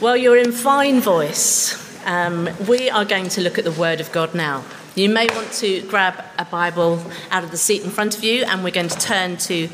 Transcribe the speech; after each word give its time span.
Well, 0.00 0.16
you're 0.16 0.36
in 0.36 0.50
fine 0.50 1.00
voice. 1.00 1.80
Um, 2.04 2.48
we 2.66 2.90
are 2.90 3.04
going 3.04 3.28
to 3.28 3.40
look 3.40 3.58
at 3.58 3.64
the 3.64 3.70
Word 3.70 4.00
of 4.00 4.10
God 4.10 4.34
now. 4.34 4.64
You 4.96 5.08
may 5.08 5.28
want 5.28 5.52
to 5.52 5.82
grab 5.82 6.24
a 6.36 6.44
Bible 6.44 7.00
out 7.30 7.44
of 7.44 7.52
the 7.52 7.56
seat 7.56 7.84
in 7.84 7.90
front 7.90 8.18
of 8.18 8.24
you, 8.24 8.42
and 8.44 8.64
we're 8.64 8.72
going 8.72 8.88
to 8.88 8.98
turn 8.98 9.36
to 9.36 9.68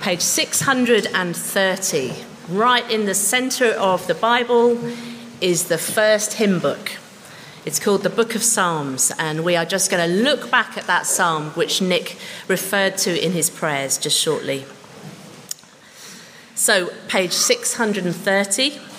page 0.00 0.22
630. 0.22 2.12
Right 2.48 2.90
in 2.90 3.06
the 3.06 3.14
center 3.14 3.66
of 3.66 4.04
the 4.08 4.14
Bible 4.14 4.76
is 5.40 5.68
the 5.68 5.78
first 5.78 6.34
hymn 6.34 6.58
book. 6.58 6.90
It's 7.64 7.78
called 7.78 8.02
the 8.02 8.10
Book 8.10 8.34
of 8.34 8.42
Psalms, 8.42 9.12
and 9.20 9.44
we 9.44 9.54
are 9.54 9.64
just 9.64 9.88
going 9.88 10.04
to 10.04 10.16
look 10.16 10.50
back 10.50 10.76
at 10.78 10.88
that 10.88 11.06
psalm 11.06 11.50
which 11.50 11.80
Nick 11.80 12.16
referred 12.48 12.98
to 12.98 13.24
in 13.24 13.30
his 13.30 13.48
prayers 13.48 13.98
just 13.98 14.18
shortly. 14.18 14.64
So, 16.56 16.90
page 17.06 17.30
630 17.32 18.89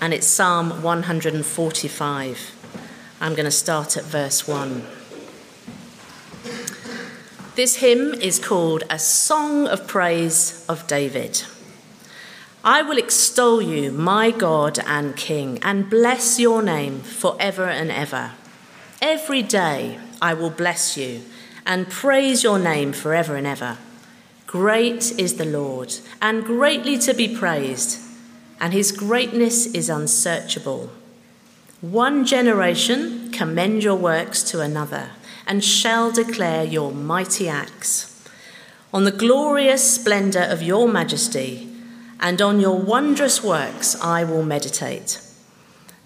and 0.00 0.14
it's 0.14 0.26
Psalm 0.26 0.82
145. 0.82 2.54
I'm 3.20 3.34
going 3.34 3.44
to 3.44 3.50
start 3.50 3.96
at 3.96 4.04
verse 4.04 4.46
1. 4.46 4.84
This 7.56 7.76
hymn 7.76 8.14
is 8.14 8.38
called 8.38 8.84
A 8.88 8.98
Song 8.98 9.66
of 9.66 9.88
Praise 9.88 10.64
of 10.68 10.86
David. 10.86 11.42
I 12.62 12.82
will 12.82 12.98
extol 12.98 13.60
you, 13.60 13.90
my 13.90 14.30
God 14.30 14.78
and 14.86 15.16
King, 15.16 15.58
and 15.62 15.90
bless 15.90 16.38
your 16.38 16.62
name 16.62 17.00
forever 17.00 17.64
and 17.64 17.90
ever. 17.90 18.32
Every 19.02 19.42
day 19.42 19.98
I 20.22 20.34
will 20.34 20.50
bless 20.50 20.96
you 20.96 21.22
and 21.66 21.90
praise 21.90 22.44
your 22.44 22.58
name 22.58 22.92
forever 22.92 23.36
and 23.36 23.46
ever. 23.46 23.78
Great 24.46 25.18
is 25.18 25.34
the 25.34 25.44
Lord, 25.44 25.94
and 26.22 26.44
greatly 26.44 26.96
to 26.98 27.12
be 27.12 27.36
praised 27.36 28.07
and 28.60 28.72
his 28.72 28.92
greatness 28.92 29.66
is 29.66 29.88
unsearchable. 29.88 30.90
One 31.80 32.24
generation 32.24 33.30
commend 33.30 33.84
your 33.84 33.94
works 33.96 34.42
to 34.50 34.60
another 34.60 35.10
and 35.46 35.64
shall 35.64 36.10
declare 36.10 36.64
your 36.64 36.92
mighty 36.92 37.48
acts. 37.48 38.28
On 38.92 39.04
the 39.04 39.12
glorious 39.12 39.88
splendor 39.94 40.42
of 40.42 40.62
your 40.62 40.88
majesty 40.88 41.68
and 42.20 42.42
on 42.42 42.60
your 42.60 42.78
wondrous 42.78 43.42
works 43.42 43.94
I 44.02 44.24
will 44.24 44.42
meditate. 44.42 45.20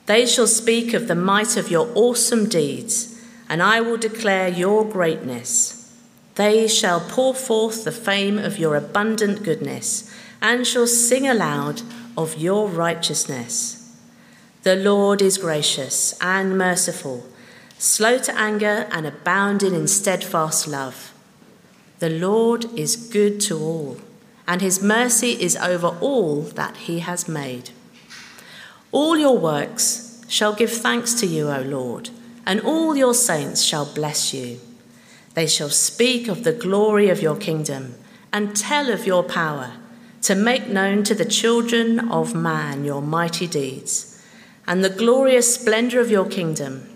They 0.07 0.27
shall 0.27 0.47
speak 0.47 0.93
of 0.95 1.09
the 1.09 1.15
might 1.15 1.57
of 1.57 1.71
your 1.71 1.89
awesome 1.95 2.49
deeds, 2.49 3.21
and 3.49 3.63
I 3.63 3.81
will 3.81 3.97
declare 3.97 4.49
your 4.49 4.85
greatness. 4.85 5.79
They 6.35 6.67
shall 6.67 7.01
pour 7.01 7.35
forth 7.35 7.85
the 7.85 7.93
fame 7.93 8.39
of 8.39 8.59
your 8.59 8.75
abundant 8.75 9.43
goodness 9.43 10.13
and 10.41 10.67
shall 10.67 10.87
sing 10.87 11.29
aloud 11.29 11.83
of 12.17 12.39
your 12.39 12.69
righteousness. 12.69 13.97
The 14.63 14.77
Lord 14.77 15.21
is 15.21 15.39
gracious 15.39 16.17
and 16.21 16.57
merciful, 16.57 17.27
slow 17.79 18.19
to 18.19 18.39
anger 18.39 18.87
and 18.93 19.07
abounding 19.07 19.75
in 19.75 19.89
steadfast 19.89 20.69
love. 20.69 21.13
The 21.99 22.11
Lord 22.11 22.67
is 22.79 22.97
good 22.97 23.41
to 23.43 23.59
all, 23.59 23.97
and 24.47 24.61
his 24.61 24.83
mercy 24.83 25.33
is 25.33 25.57
over 25.57 25.89
all 26.01 26.43
that 26.43 26.77
he 26.77 27.01
has 27.01 27.29
made. 27.29 27.71
All 28.93 29.17
your 29.17 29.39
works 29.39 30.25
shall 30.29 30.55
give 30.55 30.73
thanks 30.73 31.15
to 31.15 31.27
you, 31.27 31.49
O 31.51 31.61
Lord, 31.63 32.11
and 32.47 32.61
all 32.61 32.97
your 32.97 33.15
saints 33.15 33.63
shall 33.63 33.87
bless 33.87 34.33
you. 34.33 34.61
They 35.35 35.47
shall 35.47 35.71
speak 35.71 36.29
of 36.29 36.45
the 36.45 36.53
glory 36.53 37.09
of 37.09 37.23
your 37.23 37.37
kingdom 37.37 37.95
and 38.33 38.57
tell 38.57 38.91
of 38.91 39.07
your 39.07 39.23
power 39.23 39.73
to 40.23 40.35
make 40.37 40.69
known 40.69 41.03
to 41.03 41.15
the 41.15 41.25
children 41.25 42.11
of 42.11 42.35
man 42.35 42.85
your 42.85 43.03
mighty 43.03 43.47
deeds 43.47 44.25
and 44.67 44.83
the 44.83 44.91
glorious 44.91 45.55
splendor 45.55 46.01
of 46.01 46.11
your 46.11 46.27
kingdom. 46.27 46.89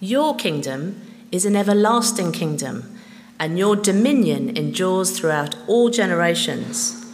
Your 0.00 0.34
kingdom 0.34 1.00
is 1.30 1.44
an 1.44 1.54
everlasting 1.54 2.32
kingdom, 2.32 2.98
and 3.38 3.58
your 3.58 3.76
dominion 3.76 4.56
endures 4.56 5.18
throughout 5.18 5.54
all 5.66 5.90
generations. 5.90 7.04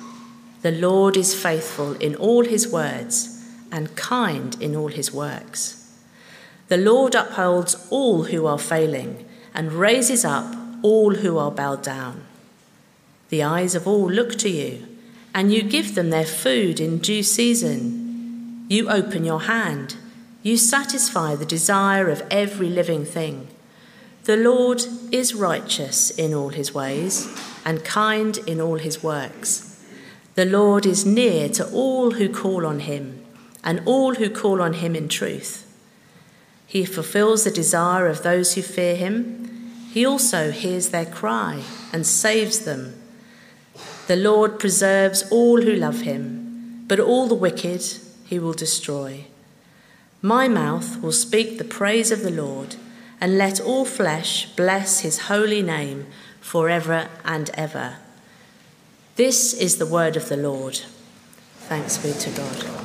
The 0.63 0.71
Lord 0.71 1.17
is 1.17 1.35
faithful 1.35 1.95
in 1.95 2.15
all 2.15 2.45
his 2.45 2.69
words 2.69 3.45
and 3.73 3.97
kind 3.97 4.57
in 4.63 4.77
all 4.77 4.89
his 4.89 5.13
works. 5.13 5.99
The 6.69 6.77
Lord 6.77 7.17
upholds 7.17 7.89
all 7.91 8.25
who 8.25 8.47
are 8.47 8.59
failing 8.59 9.29
and 9.53 9.73
raises 9.73 10.25
up 10.25 10.55
all 10.83 11.17
who 11.17 11.39
are 11.39 11.51
bowed 11.51 11.83
down. 11.83 12.25
The 13.31 13.43
eyes 13.43 13.75
of 13.75 13.89
all 13.89 14.09
look 14.09 14.39
to 14.39 14.49
you 14.49 14.87
and 15.35 15.53
you 15.53 15.63
give 15.63 15.95
them 15.95 16.11
their 16.11 16.27
food 16.27 16.81
in 16.81 16.99
due 16.99 17.23
season. 17.23 18.67
You 18.69 18.89
open 18.89 19.25
your 19.25 19.43
hand, 19.43 19.97
you 20.43 20.57
satisfy 20.57 21.35
the 21.35 21.47
desire 21.47 22.09
of 22.09 22.27
every 22.31 22.69
living 22.69 23.05
thing. 23.05 23.49
The 24.25 24.37
Lord 24.37 24.83
is 25.11 25.35
righteous 25.35 26.11
in 26.11 26.33
all 26.33 26.51
his 26.51 26.73
ways 26.73 27.29
and 27.65 27.85
kind 27.85 28.39
in 28.47 28.61
all 28.61 28.79
his 28.79 29.03
works. 29.03 29.85
The 30.35 30.45
Lord 30.45 30.87
is 30.87 31.05
near 31.05 31.49
to 31.51 31.69
all 31.73 32.13
who 32.13 32.29
call 32.29 32.65
on 32.65 32.81
him 32.81 33.25
and 33.65 33.83
all 33.85 34.15
who 34.15 34.31
call 34.31 34.63
on 34.63 34.75
him 34.75 34.95
in 34.95 35.09
truth. 35.09 35.69
He 36.67 36.85
fulfills 36.85 37.45
the 37.45 37.51
desire 37.51 38.07
of 38.07 38.23
those 38.23 38.55
who 38.55 38.63
fear 38.63 38.97
him. 38.97 39.71
He 39.93 40.07
also 40.07 40.51
hears 40.51 40.89
their 40.89 41.05
cry 41.05 41.63
and 41.93 42.07
saves 42.07 42.61
them. 42.61 43.02
The 44.09 44.17
Lord 44.17 44.59
preserves 44.59 45.23
all 45.31 45.63
who 45.63 45.75
love 45.75 46.01
him, 46.01 46.85
but 46.89 46.99
all 46.99 47.29
the 47.29 47.35
wicked 47.35 47.83
he 48.25 48.39
will 48.39 48.53
destroy. 48.53 49.27
My 50.21 50.49
mouth 50.49 51.01
will 51.01 51.13
speak 51.13 51.59
the 51.59 51.65
praise 51.65 52.11
of 52.11 52.23
the 52.23 52.31
Lord, 52.31 52.77
and 53.21 53.39
let 53.39 53.61
all 53.61 53.85
flesh 53.85 54.47
bless 54.57 55.01
his 55.01 55.21
holy 55.21 55.63
name 55.63 56.07
forever 56.41 57.09
and 57.25 57.51
ever. 57.55 57.99
This 59.15 59.55
is 59.55 59.77
the 59.77 59.87
word 59.87 60.17
of 60.17 60.29
the 60.29 60.37
Lord. 60.37 60.81
Thanks 61.69 61.99
be 61.99 62.13
to 62.13 62.31
God. 62.31 62.83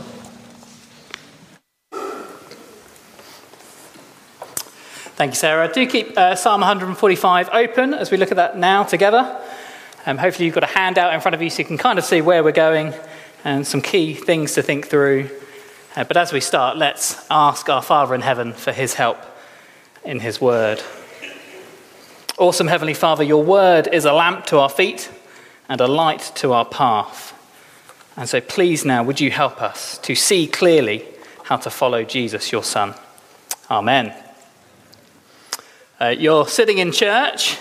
Thank 5.18 5.32
you, 5.32 5.36
Sarah. 5.36 5.74
Do 5.74 5.88
keep 5.88 6.16
uh, 6.16 6.36
Psalm 6.36 6.62
145 6.62 7.50
open 7.52 7.96
as 7.96 8.12
we 8.12 8.18
look 8.18 8.30
at 8.30 8.38
that 8.38 8.58
now 8.58 8.84
together. 8.84 9.42
Um, 10.08 10.18
hopefully, 10.18 10.46
you've 10.46 10.56
got 10.56 10.64
a 10.64 10.68
handout 10.68 11.14
in 11.14 11.20
front 11.20 11.36
of 11.36 11.42
you 11.42 11.50
so 11.50 11.60
you 11.60 11.66
can 11.66 11.78
kind 11.78 12.00
of 12.00 12.06
see 12.06 12.22
where 12.22 12.42
we're 12.42 12.54
going 12.54 12.94
and 13.44 13.68
some 13.68 13.82
key 13.82 14.14
things 14.14 14.54
to 14.54 14.64
think 14.64 14.88
through. 14.88 15.30
Uh, 15.98 16.06
but 16.06 16.16
as 16.16 16.32
we 16.32 16.40
start, 16.40 16.78
let's 16.78 17.28
ask 17.30 17.68
our 17.68 17.82
Father 17.82 18.16
in 18.16 18.22
heaven 18.22 18.54
for 18.54 18.72
his 18.72 18.94
help 18.94 19.18
in 20.06 20.22
his 20.22 20.40
word. 20.40 20.82
Awesome 22.38 22.68
Heavenly 22.68 22.94
Father, 22.94 23.22
your 23.22 23.44
word 23.44 23.90
is 23.92 24.06
a 24.06 24.14
lamp 24.14 24.46
to 24.46 24.60
our 24.60 24.70
feet 24.70 25.12
and 25.68 25.82
a 25.82 25.88
light 25.88 26.32
to 26.36 26.54
our 26.54 26.64
path. 26.64 27.34
And 28.16 28.30
so, 28.30 28.40
please 28.40 28.86
now, 28.86 29.04
would 29.04 29.20
you 29.20 29.30
help 29.30 29.62
us 29.62 29.98
to 29.98 30.16
see 30.16 30.48
clearly 30.48 31.04
how 31.44 31.58
to 31.58 31.70
follow 31.70 32.06
Jesus, 32.06 32.50
your 32.50 32.64
Son? 32.64 32.96
Amen. 33.70 34.14
Uh, 36.00 36.16
you're 36.18 36.48
sitting 36.48 36.78
in 36.78 36.94
church 36.94 37.58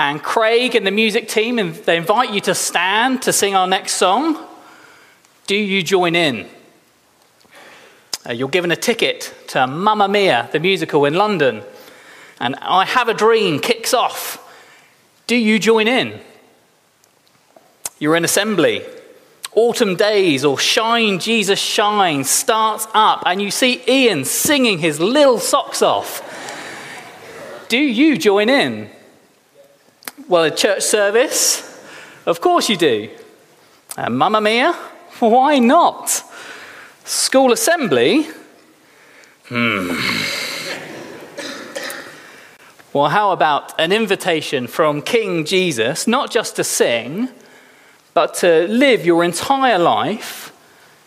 and 0.00 0.22
Craig 0.22 0.74
and 0.74 0.86
the 0.86 0.90
music 0.90 1.28
team, 1.28 1.58
and 1.58 1.74
they 1.74 1.98
invite 1.98 2.32
you 2.32 2.40
to 2.42 2.54
stand 2.54 3.20
to 3.22 3.34
sing 3.34 3.54
our 3.54 3.66
next 3.66 3.92
song. 3.92 4.38
Do 5.46 5.54
you 5.54 5.82
join 5.82 6.16
in? 6.16 6.48
Uh, 8.26 8.32
you're 8.32 8.48
given 8.48 8.70
a 8.70 8.76
ticket 8.76 9.34
to 9.48 9.66
Mamma 9.66 10.08
Mia, 10.08 10.48
the 10.52 10.58
musical 10.58 11.04
in 11.04 11.14
London, 11.14 11.62
and 12.40 12.56
I 12.56 12.86
Have 12.86 13.08
a 13.08 13.14
Dream 13.14 13.60
kicks 13.60 13.92
off. 13.92 14.38
Do 15.26 15.36
you 15.36 15.58
join 15.58 15.86
in? 15.86 16.18
You're 17.98 18.16
in 18.16 18.24
assembly. 18.24 18.82
Autumn 19.54 19.96
Days 19.96 20.46
or 20.46 20.58
Shine 20.58 21.18
Jesus 21.18 21.58
Shine 21.58 22.24
starts 22.24 22.86
up, 22.94 23.22
and 23.26 23.42
you 23.42 23.50
see 23.50 23.82
Ian 23.86 24.24
singing 24.24 24.78
his 24.78 24.98
little 24.98 25.38
socks 25.38 25.82
off. 25.82 26.22
Do 27.68 27.78
you 27.78 28.16
join 28.16 28.48
in? 28.48 28.90
Well, 30.30 30.44
a 30.44 30.50
church 30.52 30.82
service? 30.82 31.60
Of 32.24 32.40
course 32.40 32.68
you 32.68 32.76
do. 32.76 33.10
And 33.96 34.16
Mamma 34.16 34.40
Mia? 34.40 34.74
Why 35.18 35.58
not? 35.58 36.22
School 37.04 37.50
assembly? 37.50 38.28
Hmm. 39.48 39.90
Well, 42.92 43.08
how 43.08 43.32
about 43.32 43.74
an 43.80 43.90
invitation 43.90 44.68
from 44.68 45.02
King 45.02 45.44
Jesus, 45.44 46.06
not 46.06 46.30
just 46.30 46.54
to 46.54 46.62
sing, 46.62 47.30
but 48.14 48.34
to 48.34 48.68
live 48.68 49.04
your 49.04 49.24
entire 49.24 49.80
life 49.80 50.52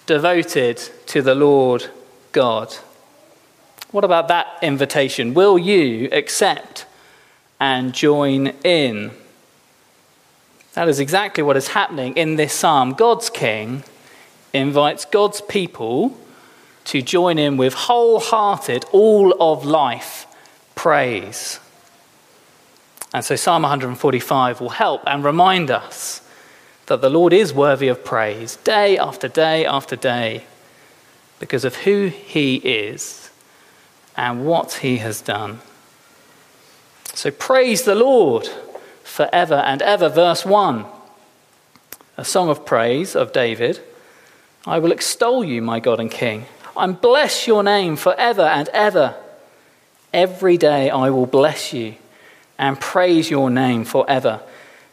devoted 0.06 0.76
to 1.06 1.22
the 1.22 1.34
Lord 1.34 1.90
God? 2.34 2.74
What 3.92 4.04
about 4.04 4.28
that 4.28 4.48
invitation? 4.62 5.34
Will 5.34 5.58
you 5.58 6.10
accept 6.12 6.88
and 7.60 7.94
join 7.94 8.48
in. 8.64 9.12
That 10.74 10.90
is 10.90 11.00
exactly 11.00 11.44
what 11.44 11.56
is 11.56 11.70
happening 11.70 12.18
in 12.18 12.36
this 12.36 12.54
psalm. 12.54 12.94
God's 12.94 13.30
king 13.30 13.84
invites 14.54 15.06
God's 15.06 15.42
people 15.42 16.18
to 16.86 17.02
join 17.02 17.38
in 17.38 17.58
with 17.58 17.74
wholehearted, 17.74 18.86
all 18.92 19.36
of 19.40 19.66
life 19.66 20.28
praise. 20.76 21.60
And 23.14 23.24
so 23.24 23.36
Psalm 23.36 23.62
145 23.62 24.60
will 24.60 24.70
help 24.70 25.04
and 25.06 25.24
remind 25.24 25.70
us 25.70 26.22
that 26.88 27.02
the 27.02 27.10
Lord 27.10 27.32
is 27.32 27.54
worthy 27.54 27.88
of 27.88 28.04
praise 28.04 28.58
day 28.58 28.98
after 28.98 29.28
day 29.28 29.66
after 29.66 29.96
day 29.96 30.44
because 31.40 31.64
of 31.64 31.76
who 31.78 32.08
he 32.08 32.56
is 32.56 33.30
and 34.18 34.46
what 34.46 34.74
he 34.74 34.98
has 34.98 35.22
done. 35.22 35.60
So 37.14 37.32
praise 37.32 37.84
the 37.84 37.96
Lord 37.96 38.50
forever 39.04 39.56
and 39.56 39.82
ever. 39.82 40.10
Verse 40.10 40.46
1 40.46 40.86
a 42.18 42.24
song 42.26 42.50
of 42.50 42.66
praise 42.66 43.16
of 43.16 43.34
David. 43.34 43.80
I 44.66 44.80
will 44.80 44.92
extol 44.92 45.44
you, 45.44 45.62
my 45.62 45.80
God 45.80 46.00
and 46.00 46.12
King, 46.12 46.46
and 46.78 47.00
bless 47.00 47.48
your 47.48 47.64
name 47.64 47.96
forever 47.96 48.44
and 48.44 48.70
ever. 48.70 49.16
Every 50.14 50.58
day 50.58 50.90
I 50.90 51.10
will 51.10 51.26
bless 51.26 51.74
you 51.74 51.96
and 52.60 52.80
praise 52.80 53.32
your 53.32 53.50
name 53.50 53.84
forever 53.84 54.42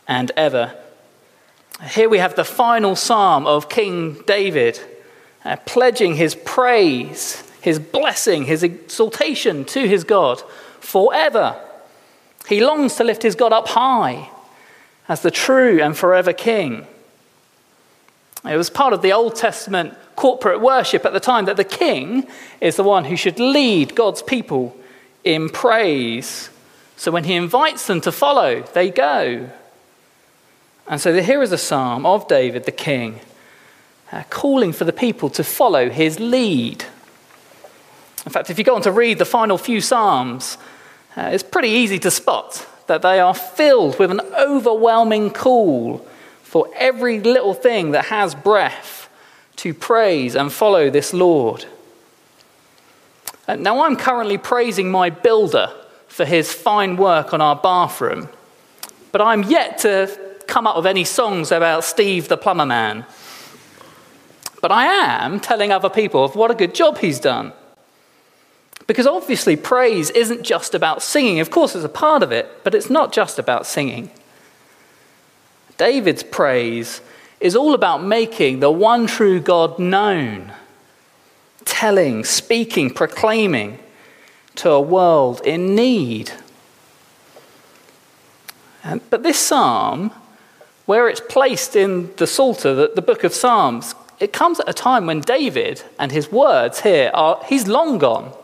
and 0.08 0.32
ever. 0.36 0.74
Here 1.90 2.08
we 2.08 2.18
have 2.18 2.36
the 2.36 2.44
final 2.44 2.96
psalm 2.96 3.46
of 3.46 3.68
King 3.68 4.22
David, 4.26 4.80
uh, 5.44 5.56
pledging 5.66 6.14
his 6.14 6.34
praise, 6.34 7.42
his 7.60 7.78
blessing, 7.78 8.44
his 8.44 8.62
exaltation 8.62 9.64
to 9.66 9.86
his 9.86 10.04
God 10.04 10.42
forever. 10.80 11.60
He 12.48 12.64
longs 12.64 12.96
to 12.96 13.04
lift 13.04 13.22
his 13.22 13.34
God 13.34 13.52
up 13.52 13.68
high 13.68 14.30
as 15.08 15.22
the 15.22 15.30
true 15.30 15.80
and 15.82 15.96
forever 15.96 16.32
King. 16.32 16.86
It 18.48 18.56
was 18.56 18.70
part 18.70 18.92
of 18.92 19.02
the 19.02 19.12
Old 19.12 19.36
Testament 19.36 19.94
corporate 20.16 20.60
worship 20.60 21.04
at 21.04 21.12
the 21.12 21.20
time 21.20 21.44
that 21.44 21.56
the 21.56 21.64
king 21.64 22.26
is 22.60 22.76
the 22.76 22.82
one 22.82 23.04
who 23.04 23.16
should 23.16 23.38
lead 23.38 23.94
God's 23.94 24.22
people 24.22 24.76
in 25.24 25.48
praise. 25.48 26.48
So 26.96 27.10
when 27.10 27.24
he 27.24 27.34
invites 27.34 27.86
them 27.86 28.00
to 28.02 28.12
follow, 28.12 28.62
they 28.74 28.90
go. 28.90 29.50
And 30.86 31.00
so 31.00 31.20
here 31.22 31.42
is 31.42 31.52
a 31.52 31.58
psalm 31.58 32.04
of 32.04 32.28
David 32.28 32.64
the 32.64 32.72
king, 32.72 33.20
uh, 34.10 34.24
calling 34.30 34.72
for 34.72 34.84
the 34.84 34.92
people 34.92 35.30
to 35.30 35.44
follow 35.44 35.88
his 35.88 36.18
lead. 36.18 36.84
In 38.26 38.32
fact, 38.32 38.50
if 38.50 38.58
you 38.58 38.64
go 38.64 38.74
on 38.74 38.82
to 38.82 38.92
read 38.92 39.18
the 39.18 39.24
final 39.24 39.56
few 39.56 39.80
psalms, 39.80 40.58
uh, 41.20 41.28
it's 41.28 41.42
pretty 41.42 41.68
easy 41.68 41.98
to 41.98 42.10
spot 42.10 42.66
that 42.86 43.02
they 43.02 43.20
are 43.20 43.34
filled 43.34 43.98
with 43.98 44.10
an 44.10 44.20
overwhelming 44.38 45.30
call 45.30 45.98
for 46.42 46.66
every 46.76 47.20
little 47.20 47.52
thing 47.52 47.90
that 47.90 48.06
has 48.06 48.34
breath 48.34 49.10
to 49.56 49.74
praise 49.74 50.34
and 50.34 50.50
follow 50.50 50.88
this 50.88 51.12
Lord. 51.12 51.66
Uh, 53.46 53.56
now, 53.56 53.82
I'm 53.84 53.96
currently 53.96 54.38
praising 54.38 54.90
my 54.90 55.10
builder 55.10 55.70
for 56.08 56.24
his 56.24 56.50
fine 56.52 56.96
work 56.96 57.34
on 57.34 57.42
our 57.42 57.56
bathroom, 57.56 58.30
but 59.12 59.20
I'm 59.20 59.42
yet 59.42 59.76
to 59.78 60.18
come 60.46 60.66
up 60.66 60.76
with 60.76 60.86
any 60.86 61.04
songs 61.04 61.52
about 61.52 61.84
Steve 61.84 62.28
the 62.28 62.38
plumber 62.38 62.64
man. 62.64 63.04
But 64.62 64.72
I 64.72 64.86
am 64.86 65.38
telling 65.38 65.70
other 65.70 65.90
people 65.90 66.24
of 66.24 66.34
what 66.34 66.50
a 66.50 66.54
good 66.54 66.74
job 66.74 66.96
he's 66.96 67.20
done. 67.20 67.52
Because 68.90 69.06
obviously, 69.06 69.54
praise 69.54 70.10
isn't 70.10 70.42
just 70.42 70.74
about 70.74 71.00
singing. 71.00 71.38
Of 71.38 71.48
course, 71.48 71.76
it's 71.76 71.84
a 71.84 71.88
part 71.88 72.24
of 72.24 72.32
it, 72.32 72.64
but 72.64 72.74
it's 72.74 72.90
not 72.90 73.12
just 73.12 73.38
about 73.38 73.64
singing. 73.64 74.10
David's 75.78 76.24
praise 76.24 77.00
is 77.38 77.54
all 77.54 77.74
about 77.74 78.02
making 78.02 78.58
the 78.58 78.72
one 78.72 79.06
true 79.06 79.38
God 79.38 79.78
known, 79.78 80.52
telling, 81.64 82.24
speaking, 82.24 82.90
proclaiming 82.90 83.78
to 84.56 84.70
a 84.70 84.80
world 84.80 85.40
in 85.44 85.76
need. 85.76 86.32
And, 88.82 89.08
but 89.08 89.22
this 89.22 89.38
psalm, 89.38 90.10
where 90.86 91.08
it's 91.08 91.20
placed 91.20 91.76
in 91.76 92.12
the 92.16 92.26
Psalter, 92.26 92.74
the, 92.74 92.90
the 92.96 93.02
book 93.02 93.22
of 93.22 93.34
Psalms, 93.34 93.94
it 94.18 94.32
comes 94.32 94.58
at 94.58 94.68
a 94.68 94.74
time 94.74 95.06
when 95.06 95.20
David 95.20 95.84
and 95.96 96.10
his 96.10 96.32
words 96.32 96.80
here 96.80 97.12
are, 97.14 97.40
he's 97.46 97.68
long 97.68 97.98
gone. 97.98 98.34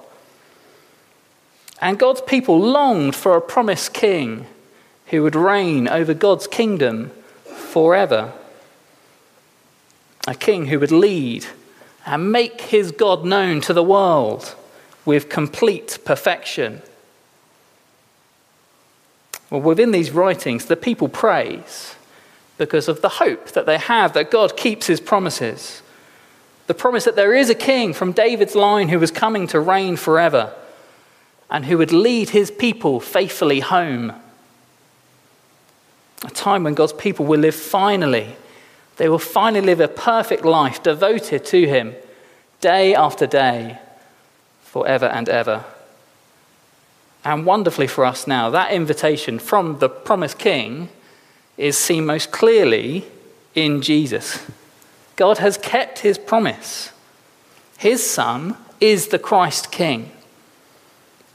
And 1.80 1.98
God's 1.98 2.22
people 2.22 2.58
longed 2.58 3.14
for 3.14 3.36
a 3.36 3.40
promised 3.40 3.92
king 3.92 4.46
who 5.06 5.22
would 5.22 5.36
reign 5.36 5.88
over 5.88 6.14
God's 6.14 6.46
kingdom 6.46 7.10
forever. 7.44 8.32
A 10.26 10.34
king 10.34 10.66
who 10.66 10.80
would 10.80 10.90
lead 10.90 11.46
and 12.04 12.32
make 12.32 12.60
his 12.62 12.92
God 12.92 13.24
known 13.24 13.60
to 13.62 13.72
the 13.72 13.82
world 13.82 14.54
with 15.04 15.28
complete 15.28 15.98
perfection. 16.04 16.82
Well, 19.50 19.60
within 19.60 19.92
these 19.92 20.10
writings, 20.10 20.64
the 20.64 20.76
people 20.76 21.08
praise 21.08 21.94
because 22.58 22.88
of 22.88 23.02
the 23.02 23.08
hope 23.08 23.48
that 23.48 23.66
they 23.66 23.78
have 23.78 24.14
that 24.14 24.30
God 24.30 24.56
keeps 24.56 24.86
his 24.86 25.00
promises. 25.00 25.82
The 26.66 26.74
promise 26.74 27.04
that 27.04 27.14
there 27.14 27.34
is 27.34 27.50
a 27.50 27.54
king 27.54 27.92
from 27.92 28.10
David's 28.10 28.56
line 28.56 28.88
who 28.88 28.98
was 28.98 29.10
coming 29.12 29.46
to 29.48 29.60
reign 29.60 29.96
forever 29.96 30.52
and 31.50 31.64
who 31.66 31.78
would 31.78 31.92
lead 31.92 32.30
his 32.30 32.50
people 32.50 33.00
faithfully 33.00 33.60
home 33.60 34.12
a 36.24 36.30
time 36.30 36.64
when 36.64 36.74
God's 36.74 36.92
people 36.92 37.26
will 37.26 37.40
live 37.40 37.54
finally. 37.54 38.36
They 38.96 39.08
will 39.08 39.18
finally 39.18 39.64
live 39.64 39.80
a 39.80 39.88
perfect 39.88 40.44
life 40.44 40.82
devoted 40.82 41.44
to 41.46 41.66
Him 41.66 41.94
day 42.60 42.94
after 42.94 43.26
day, 43.26 43.78
forever 44.62 45.06
and 45.06 45.28
ever. 45.28 45.64
And 47.24 47.44
wonderfully 47.44 47.86
for 47.86 48.04
us 48.04 48.26
now, 48.26 48.50
that 48.50 48.72
invitation 48.72 49.38
from 49.38 49.78
the 49.78 49.88
promised 49.88 50.38
King 50.38 50.88
is 51.56 51.76
seen 51.76 52.06
most 52.06 52.30
clearly 52.30 53.04
in 53.54 53.82
Jesus. 53.82 54.44
God 55.16 55.38
has 55.38 55.58
kept 55.58 56.00
His 56.00 56.18
promise. 56.18 56.92
His 57.78 58.08
Son 58.08 58.56
is 58.80 59.08
the 59.08 59.18
Christ 59.18 59.70
King, 59.70 60.10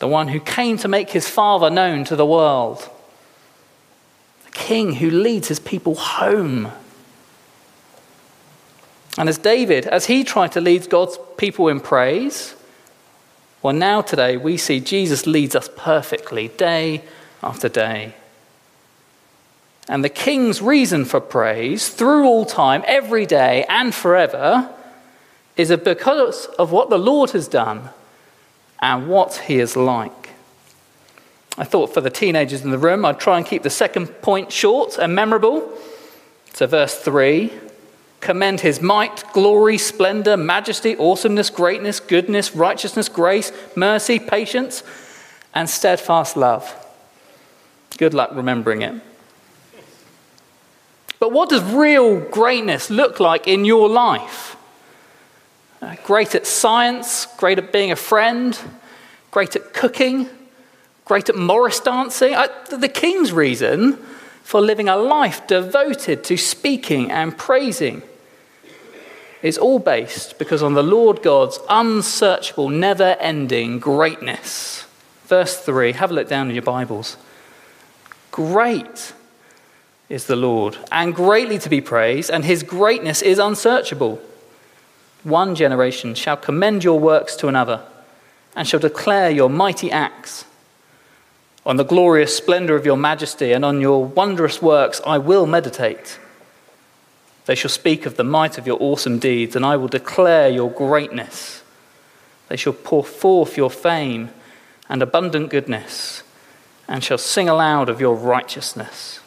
the 0.01 0.07
one 0.07 0.27
who 0.29 0.39
came 0.39 0.77
to 0.77 0.87
make 0.87 1.11
His 1.11 1.29
Father 1.29 1.69
known 1.69 2.03
to 2.05 2.15
the 2.15 2.25
world 2.25 2.89
the 4.51 4.57
king 4.57 4.95
who 4.95 5.09
leads 5.09 5.47
his 5.47 5.59
people 5.59 5.95
home. 5.95 6.71
And 9.17 9.29
as 9.29 9.37
David, 9.37 9.85
as 9.85 10.05
he 10.05 10.23
tried 10.23 10.51
to 10.53 10.61
lead 10.61 10.89
God's 10.89 11.17
people 11.37 11.67
in 11.67 11.79
praise, 11.79 12.55
well, 13.61 13.73
now 13.73 14.01
today 14.01 14.37
we 14.37 14.57
see 14.57 14.79
Jesus 14.79 15.27
leads 15.27 15.55
us 15.55 15.69
perfectly, 15.77 16.47
day 16.49 17.03
after 17.43 17.69
day. 17.69 18.15
And 19.87 20.03
the 20.03 20.09
king's 20.09 20.61
reason 20.61 21.05
for 21.05 21.19
praise 21.19 21.89
through 21.89 22.25
all 22.25 22.45
time, 22.45 22.83
every 22.87 23.25
day, 23.25 23.65
and 23.67 23.93
forever 23.93 24.73
is 25.57 25.69
because 25.83 26.45
of 26.57 26.71
what 26.71 26.89
the 26.89 26.99
Lord 26.99 27.31
has 27.31 27.47
done 27.47 27.89
and 28.81 29.07
what 29.07 29.35
he 29.35 29.59
is 29.59 29.75
like. 29.75 30.29
I 31.57 31.63
thought 31.63 31.93
for 31.93 32.01
the 32.01 32.09
teenagers 32.09 32.63
in 32.63 32.71
the 32.71 32.77
room, 32.77 33.05
I'd 33.05 33.19
try 33.19 33.37
and 33.37 33.45
keep 33.45 33.63
the 33.63 33.69
second 33.69 34.07
point 34.21 34.51
short 34.51 34.97
and 34.97 35.13
memorable. 35.13 35.77
So, 36.53 36.67
verse 36.67 36.95
3 36.95 37.51
commend 38.21 38.61
his 38.61 38.81
might, 38.81 39.23
glory, 39.33 39.77
splendor, 39.77 40.37
majesty, 40.37 40.95
awesomeness, 40.95 41.49
greatness, 41.49 41.99
goodness, 41.99 42.55
righteousness, 42.55 43.09
grace, 43.09 43.51
mercy, 43.75 44.19
patience, 44.19 44.83
and 45.55 45.69
steadfast 45.69 46.37
love. 46.37 46.75
Good 47.97 48.13
luck 48.13 48.29
remembering 48.33 48.83
it. 48.83 48.93
But 51.19 51.31
what 51.31 51.49
does 51.49 51.63
real 51.63 52.19
greatness 52.19 52.89
look 52.89 53.19
like 53.19 53.47
in 53.47 53.65
your 53.65 53.89
life? 53.89 54.55
Uh, 55.81 55.95
great 56.03 56.35
at 56.35 56.45
science, 56.45 57.25
great 57.37 57.57
at 57.57 57.73
being 57.73 57.91
a 57.91 57.95
friend, 57.95 58.59
great 59.31 59.55
at 59.55 59.73
cooking, 59.73 60.29
great 61.05 61.27
at 61.27 61.35
Morris 61.35 61.79
dancing. 61.79 62.35
The 62.69 62.87
king's 62.87 63.33
reason 63.33 63.93
for 64.43 64.61
living 64.61 64.87
a 64.87 64.95
life 64.95 65.47
devoted 65.47 66.23
to 66.25 66.37
speaking 66.37 67.09
and 67.09 67.35
praising 67.35 68.03
is 69.41 69.57
all 69.57 69.79
based 69.79 70.37
because 70.37 70.61
on 70.61 70.75
the 70.75 70.83
Lord 70.83 71.23
God's 71.23 71.57
unsearchable, 71.67 72.69
never 72.69 73.17
ending 73.19 73.79
greatness. 73.79 74.85
Verse 75.25 75.57
3, 75.57 75.93
have 75.93 76.11
a 76.11 76.13
look 76.13 76.29
down 76.29 76.49
in 76.49 76.53
your 76.53 76.61
Bibles. 76.61 77.17
Great 78.29 79.13
is 80.09 80.27
the 80.27 80.35
Lord, 80.35 80.77
and 80.91 81.15
greatly 81.15 81.57
to 81.57 81.69
be 81.69 81.81
praised, 81.81 82.29
and 82.29 82.45
his 82.45 82.61
greatness 82.61 83.23
is 83.23 83.39
unsearchable. 83.39 84.21
One 85.23 85.55
generation 85.55 86.15
shall 86.15 86.37
commend 86.37 86.83
your 86.83 86.99
works 86.99 87.35
to 87.37 87.47
another, 87.47 87.83
and 88.55 88.67
shall 88.67 88.79
declare 88.79 89.29
your 89.29 89.49
mighty 89.49 89.91
acts. 89.91 90.45
On 91.65 91.77
the 91.77 91.85
glorious 91.85 92.35
splendor 92.35 92.75
of 92.75 92.85
your 92.85 92.97
majesty 92.97 93.51
and 93.51 93.63
on 93.63 93.81
your 93.81 94.03
wondrous 94.03 94.61
works 94.61 94.99
I 95.05 95.19
will 95.19 95.45
meditate. 95.45 96.19
They 97.45 97.53
shall 97.53 97.69
speak 97.69 98.05
of 98.05 98.17
the 98.17 98.23
might 98.23 98.57
of 98.57 98.65
your 98.65 98.77
awesome 98.81 99.19
deeds, 99.19 99.55
and 99.55 99.65
I 99.65 99.77
will 99.77 99.87
declare 99.87 100.49
your 100.49 100.71
greatness. 100.71 101.63
They 102.47 102.55
shall 102.55 102.73
pour 102.73 103.03
forth 103.03 103.57
your 103.57 103.69
fame 103.69 104.29
and 104.89 105.01
abundant 105.01 105.49
goodness, 105.49 106.23
and 106.87 107.03
shall 107.03 107.17
sing 107.17 107.47
aloud 107.47 107.89
of 107.89 108.01
your 108.01 108.15
righteousness. 108.15 109.19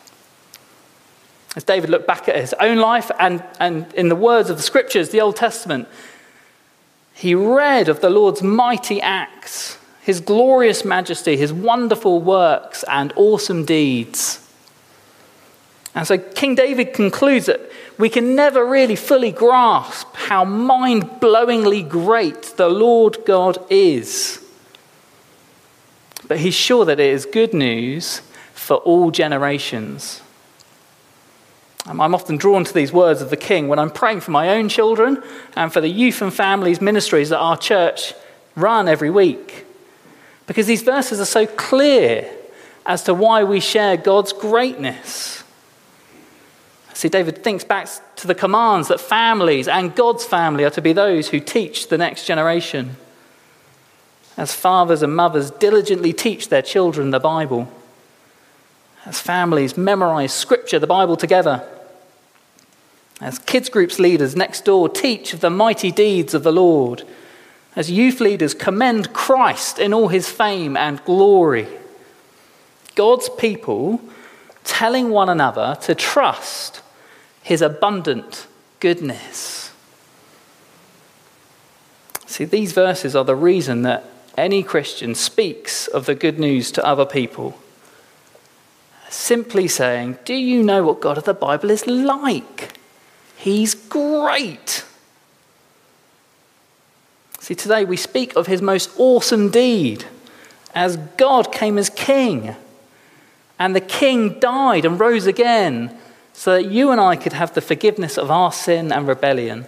As 1.57 1.65
David 1.65 1.91
looked 1.91 2.07
back 2.07 2.29
at 2.29 2.37
his 2.37 2.55
own 2.59 2.79
life 2.79 3.11
and, 3.19 3.43
and 3.61 3.93
in 3.95 4.09
the 4.09 4.17
words 4.17 4.51
of 4.51 4.57
the 4.57 4.63
scriptures, 4.63 5.11
the 5.11 5.21
Old 5.21 5.37
Testament, 5.37 5.87
he 7.15 7.35
read 7.35 7.89
of 7.89 8.01
the 8.01 8.11
Lord's 8.11 8.43
mighty 8.43 9.01
acts, 9.01 9.79
his 10.03 10.21
glorious 10.21 10.85
majesty, 10.85 11.37
his 11.37 11.53
wonderful 11.53 12.21
works, 12.21 12.85
and 12.89 13.13
awesome 13.15 13.65
deeds. 13.65 14.41
And 15.95 16.07
so 16.07 16.19
King 16.19 16.57
David 16.57 16.93
concludes 16.93 17.47
that 17.47 17.61
we 17.99 18.09
can 18.09 18.35
never 18.35 18.67
really 18.67 18.97
fully 18.97 19.31
grasp 19.31 20.09
how 20.15 20.45
mind 20.45 21.05
blowingly 21.21 21.89
great 21.89 22.43
the 22.57 22.69
Lord 22.69 23.19
God 23.25 23.59
is. 23.71 24.45
But 26.27 26.39
he's 26.39 26.55
sure 26.55 26.85
that 26.85 26.99
it 26.99 27.11
is 27.11 27.27
good 27.27 27.55
news 27.55 28.23
for 28.55 28.79
all 28.79 29.13
generations. 29.13 30.21
I'm 31.87 32.15
often 32.15 32.39
drawn 32.39 32.65
to 32.65 32.73
these 32.73 32.93
words 32.93 33.21
of 33.21 33.29
the 33.29 33.37
King 33.37 33.69
when 33.69 33.79
I'm 33.79 33.91
praying 33.91 34.21
for 34.21 34.31
my 34.31 34.51
own 34.57 34.69
children 34.69 35.23
and 35.55 35.73
for 35.73 35.83
the 35.83 35.89
youth 35.89 36.23
and 36.23 36.33
families 36.33 36.81
ministries 36.81 37.29
that 37.29 37.39
our 37.39 37.59
church 37.59 38.15
run 38.57 38.89
every 38.89 39.11
week. 39.11 39.67
Because 40.47 40.67
these 40.67 40.83
verses 40.83 41.21
are 41.21 41.27
so 41.27 41.47
clear 41.47 42.31
as 42.87 43.03
to 43.05 43.15
why 43.15 43.45
we 43.45 43.61
share 43.61 43.97
God's 43.97 44.33
greatness. 44.33 45.45
See, 46.95 47.09
David 47.09 47.43
thinks 47.43 47.65
back 47.65 47.89
to 48.17 48.27
the 48.27 48.35
commands 48.35 48.89
that 48.89 49.01
families 49.01 49.69
and 49.69 49.95
God's 49.95 50.25
family 50.25 50.65
are 50.65 50.71
to 50.71 50.83
be 50.83 50.93
those 50.93 51.29
who 51.29 51.41
teach 51.41 51.89
the 51.89 51.99
next 51.99 52.25
generation. 52.27 52.97
As 54.37 54.55
fathers 54.55 55.03
and 55.03 55.15
mothers 55.15 55.51
diligently 55.51 56.13
teach 56.13 56.49
their 56.49 56.63
children 56.63 57.11
the 57.11 57.21
Bible, 57.21 57.71
as 59.05 59.21
families 59.21 59.77
memorize 59.77 60.33
Scripture, 60.33 60.79
the 60.79 60.87
Bible 60.87 61.17
together, 61.17 61.67
as 63.25 63.39
kids 63.39 63.71
groups 63.71 63.99
leaders 63.99 64.37
next 64.37 64.67
door 64.67 64.87
teach 64.87 65.33
of 65.33 65.41
the 65.41 65.49
mighty 65.49 65.91
deeds 65.91 66.35
of 66.35 66.43
the 66.43 66.53
Lord, 66.53 67.05
as 67.75 67.91
youth 67.91 68.21
leaders 68.21 68.53
commend 68.53 69.15
Christ 69.15 69.79
in 69.79 69.95
all 69.95 70.09
his 70.09 70.29
fame 70.29 70.77
and 70.77 71.03
glory. 71.07 71.67
God's 72.95 73.31
people 73.31 73.99
telling 74.63 75.09
one 75.09 75.31
another 75.31 75.79
to 75.81 75.95
trust 75.95 76.83
his 77.43 77.63
abundant 77.63 78.47
goodness. 78.79 79.73
See, 82.27 82.45
these 82.45 82.73
verses 82.73 83.17
are 83.17 83.25
the 83.25 83.35
reason 83.35 83.83
that 83.83 84.05
any 84.37 84.63
Christian 84.63 85.15
speaks 85.15 85.87
of 85.87 86.05
the 86.05 86.15
good 86.15 86.39
news 86.39 86.71
to 86.73 86.85
other 86.85 87.07
people. 87.07 87.59
Simply 89.09 89.67
saying, 89.67 90.19
Do 90.27 90.35
you 90.35 90.63
know 90.63 90.85
what 90.85 91.01
God 91.01 91.17
of 91.17 91.25
the 91.25 91.33
Bible 91.33 91.71
is 91.71 91.87
like? 91.87 92.79
He's 93.45 93.75
great. 93.75 94.87
See, 97.41 97.55
today 97.55 97.85
we 97.85 97.99
speak 97.99 98.35
of 98.37 98.47
his 98.47 98.63
most 98.63 98.89
awesome 98.97 99.51
deed 99.51 100.07
as 100.75 100.97
God 101.19 101.53
came 101.53 101.77
as 101.77 101.91
king, 101.91 102.57
and 103.59 103.77
the 103.77 103.83
king 103.83 104.41
died 104.41 104.87
and 104.87 104.99
rose 104.99 105.27
again 105.27 105.95
so 106.33 106.55
that 106.55 106.71
you 106.71 106.91
and 106.91 106.99
I 106.99 107.17
could 107.17 107.35
have 107.35 107.53
the 107.53 107.61
forgiveness 107.61 108.17
of 108.17 108.31
our 108.31 108.51
sin 108.51 108.91
and 108.91 109.07
rebellion. 109.07 109.67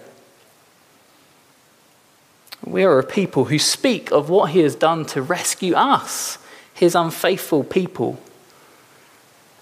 We 2.65 2.83
are 2.83 2.97
a 2.97 3.03
people 3.03 3.45
who 3.45 3.59
speak 3.59 4.11
of 4.11 4.27
what 4.27 4.49
he 4.49 4.61
has 4.61 4.73
done 4.73 5.05
to 5.05 5.21
rescue 5.21 5.75
us, 5.75 6.39
his 6.73 6.95
unfaithful 6.95 7.63
people. 7.63 8.19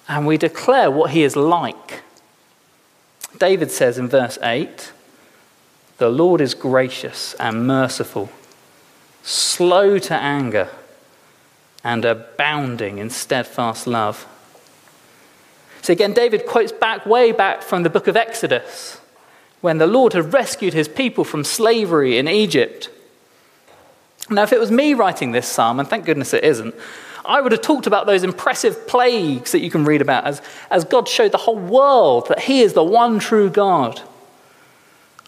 And 0.08 0.26
we 0.26 0.38
declare 0.38 0.90
what 0.90 1.12
he 1.12 1.24
is 1.24 1.36
like. 1.36 2.05
David 3.40 3.72
says 3.72 3.98
in 3.98 4.08
verse 4.08 4.38
8 4.42 4.92
The 5.98 6.10
Lord 6.10 6.42
is 6.42 6.54
gracious 6.54 7.34
and 7.36 7.68
merciful, 7.68 8.30
slow 9.24 10.00
to 10.00 10.14
anger, 10.14 10.70
and 11.84 12.06
abounding 12.06 12.98
in 12.98 13.10
steadfast 13.10 13.88
love. 13.88 14.28
So 15.82 15.94
again, 15.94 16.14
David 16.14 16.48
quotes 16.48 16.72
back 16.72 17.06
way 17.06 17.32
back 17.32 17.62
from 17.62 17.84
the 17.84 17.90
book 17.90 18.08
of 18.08 18.18
Exodus, 18.18 19.00
when 19.62 19.78
the 19.78 19.88
Lord 19.88 20.14
had 20.14 20.34
rescued 20.34 20.74
his 20.74 20.88
people 20.88 21.24
from 21.24 21.44
slavery 21.44 22.18
in 22.18 22.28
Egypt. 22.28 22.90
Now, 24.30 24.44
if 24.44 24.52
it 24.52 24.60
was 24.60 24.72
me 24.72 24.96
writing 24.96 25.32
this 25.32 25.48
psalm, 25.48 25.80
and 25.80 25.88
thank 25.88 26.06
goodness 26.06 26.34
it 26.34 26.44
isn't, 26.44 26.74
I 27.28 27.42
would 27.42 27.52
have 27.52 27.62
talked 27.62 27.88
about 27.88 28.06
those 28.06 28.24
impressive 28.24 28.88
plagues 28.88 29.52
that 29.52 29.62
you 29.62 29.72
can 29.72 29.86
read 29.86 30.02
about 30.02 30.26
as, 30.26 30.42
as 30.70 30.84
God 30.84 31.08
showed 31.08 31.32
the 31.32 31.38
whole 31.38 31.58
world 31.58 32.28
that 32.30 32.40
He 32.40 32.62
is 32.62 32.74
the 32.74 32.84
one 32.84 33.20
true 33.20 33.50
God. 33.50 34.02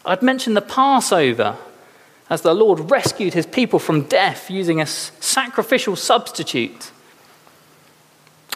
I'd 0.06 0.22
mentioned 0.22 0.56
the 0.56 0.62
Passover 0.62 1.58
as 2.30 2.42
the 2.42 2.54
Lord 2.54 2.92
rescued 2.92 3.34
His 3.34 3.46
people 3.46 3.80
from 3.80 4.04
death 4.04 4.50
using 4.50 4.80
a 4.82 4.86
sacrificial 4.86 5.96
substitute. 5.96 6.92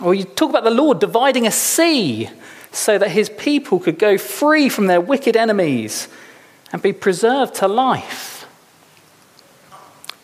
Or 0.01 0.15
you 0.15 0.23
talk 0.23 0.49
about 0.49 0.63
the 0.63 0.71
Lord 0.71 0.99
dividing 0.99 1.45
a 1.45 1.51
sea 1.51 2.29
so 2.71 2.97
that 2.97 3.11
his 3.11 3.29
people 3.29 3.79
could 3.79 3.99
go 3.99 4.17
free 4.17 4.69
from 4.69 4.87
their 4.87 5.01
wicked 5.01 5.35
enemies 5.35 6.07
and 6.71 6.81
be 6.81 6.93
preserved 6.93 7.55
to 7.55 7.67
life. 7.67 8.30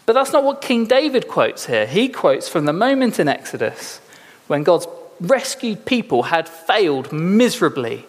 But 0.07 0.13
that's 0.13 0.33
not 0.33 0.43
what 0.43 0.61
King 0.61 0.85
David 0.85 1.27
quotes 1.27 1.67
here. 1.67 1.85
He 1.85 2.09
quotes 2.09 2.49
from 2.49 2.65
the 2.65 2.73
moment 2.73 3.19
in 3.19 3.27
Exodus 3.27 4.01
when 4.47 4.63
God's 4.63 4.87
rescued 5.19 5.85
people 5.85 6.23
had 6.23 6.49
failed 6.49 7.11
miserably. 7.11 8.05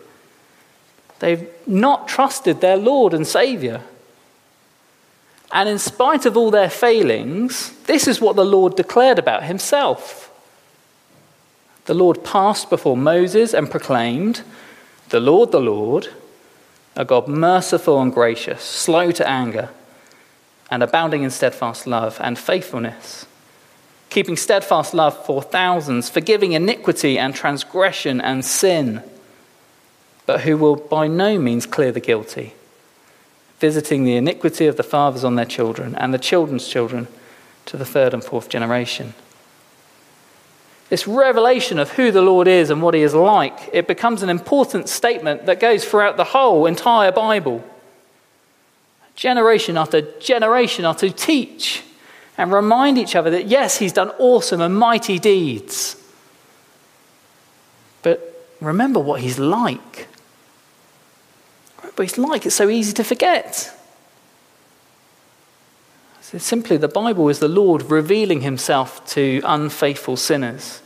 They've 1.18 1.46
not 1.66 2.08
trusted 2.08 2.62
their 2.62 2.78
Lord 2.78 3.12
and 3.12 3.26
Savior. 3.26 3.82
And 5.52 5.68
in 5.68 5.78
spite 5.78 6.24
of 6.24 6.36
all 6.36 6.50
their 6.50 6.70
failings, 6.70 7.72
this 7.84 8.08
is 8.08 8.20
what 8.20 8.36
the 8.36 8.44
Lord 8.44 8.76
declared 8.76 9.18
about 9.18 9.44
himself 9.44 10.28
the 11.88 11.94
Lord 11.94 12.22
passed 12.22 12.68
before 12.68 12.98
Moses 12.98 13.54
and 13.54 13.70
proclaimed, 13.70 14.42
The 15.08 15.20
Lord, 15.20 15.52
the 15.52 15.60
Lord, 15.60 16.08
a 16.94 17.02
God 17.06 17.28
merciful 17.28 17.98
and 17.98 18.12
gracious, 18.12 18.62
slow 18.62 19.10
to 19.10 19.26
anger, 19.26 19.70
and 20.70 20.82
abounding 20.82 21.22
in 21.22 21.30
steadfast 21.30 21.86
love 21.86 22.18
and 22.20 22.38
faithfulness, 22.38 23.26
keeping 24.10 24.36
steadfast 24.36 24.94
love 24.94 25.24
for 25.24 25.42
thousands, 25.42 26.08
forgiving 26.08 26.52
iniquity 26.52 27.18
and 27.18 27.34
transgression 27.34 28.20
and 28.20 28.44
sin, 28.44 29.02
but 30.26 30.42
who 30.42 30.56
will 30.56 30.76
by 30.76 31.06
no 31.06 31.38
means 31.38 31.66
clear 31.66 31.92
the 31.92 32.00
guilty, 32.00 32.54
visiting 33.58 34.04
the 34.04 34.16
iniquity 34.16 34.66
of 34.66 34.76
the 34.76 34.82
fathers 34.82 35.24
on 35.24 35.36
their 35.36 35.44
children 35.44 35.94
and 35.96 36.12
the 36.12 36.18
children's 36.18 36.68
children 36.68 37.08
to 37.64 37.76
the 37.76 37.84
third 37.84 38.12
and 38.14 38.24
fourth 38.24 38.48
generation 38.48 39.14
this 40.88 41.06
revelation 41.06 41.78
of 41.78 41.92
who 41.92 42.10
the 42.10 42.22
Lord 42.22 42.48
is 42.48 42.70
and 42.70 42.80
what 42.80 42.94
he 42.94 43.02
is 43.02 43.14
like, 43.14 43.70
it 43.72 43.86
becomes 43.86 44.22
an 44.22 44.30
important 44.30 44.88
statement 44.88 45.46
that 45.46 45.60
goes 45.60 45.84
throughout 45.84 46.16
the 46.16 46.24
whole 46.24 46.66
entire 46.66 47.12
Bible. 47.12 47.62
Generation 49.18 49.76
after 49.76 50.02
generation 50.20 50.84
are 50.84 50.94
to 50.94 51.10
teach 51.10 51.82
and 52.36 52.52
remind 52.52 52.96
each 52.96 53.16
other 53.16 53.30
that 53.30 53.48
yes, 53.48 53.76
he's 53.76 53.92
done 53.92 54.10
awesome 54.10 54.60
and 54.60 54.78
mighty 54.78 55.18
deeds. 55.18 56.00
But 58.02 58.46
remember 58.60 59.00
what 59.00 59.20
he's 59.20 59.36
like. 59.40 60.06
But 61.96 62.04
he's 62.04 62.16
like, 62.16 62.46
it's 62.46 62.54
so 62.54 62.68
easy 62.68 62.92
to 62.92 63.02
forget. 63.02 63.76
So 66.20 66.38
simply, 66.38 66.76
the 66.76 66.86
Bible 66.86 67.28
is 67.28 67.40
the 67.40 67.48
Lord 67.48 67.90
revealing 67.90 68.42
himself 68.42 69.04
to 69.14 69.40
unfaithful 69.44 70.16
sinners 70.16 70.80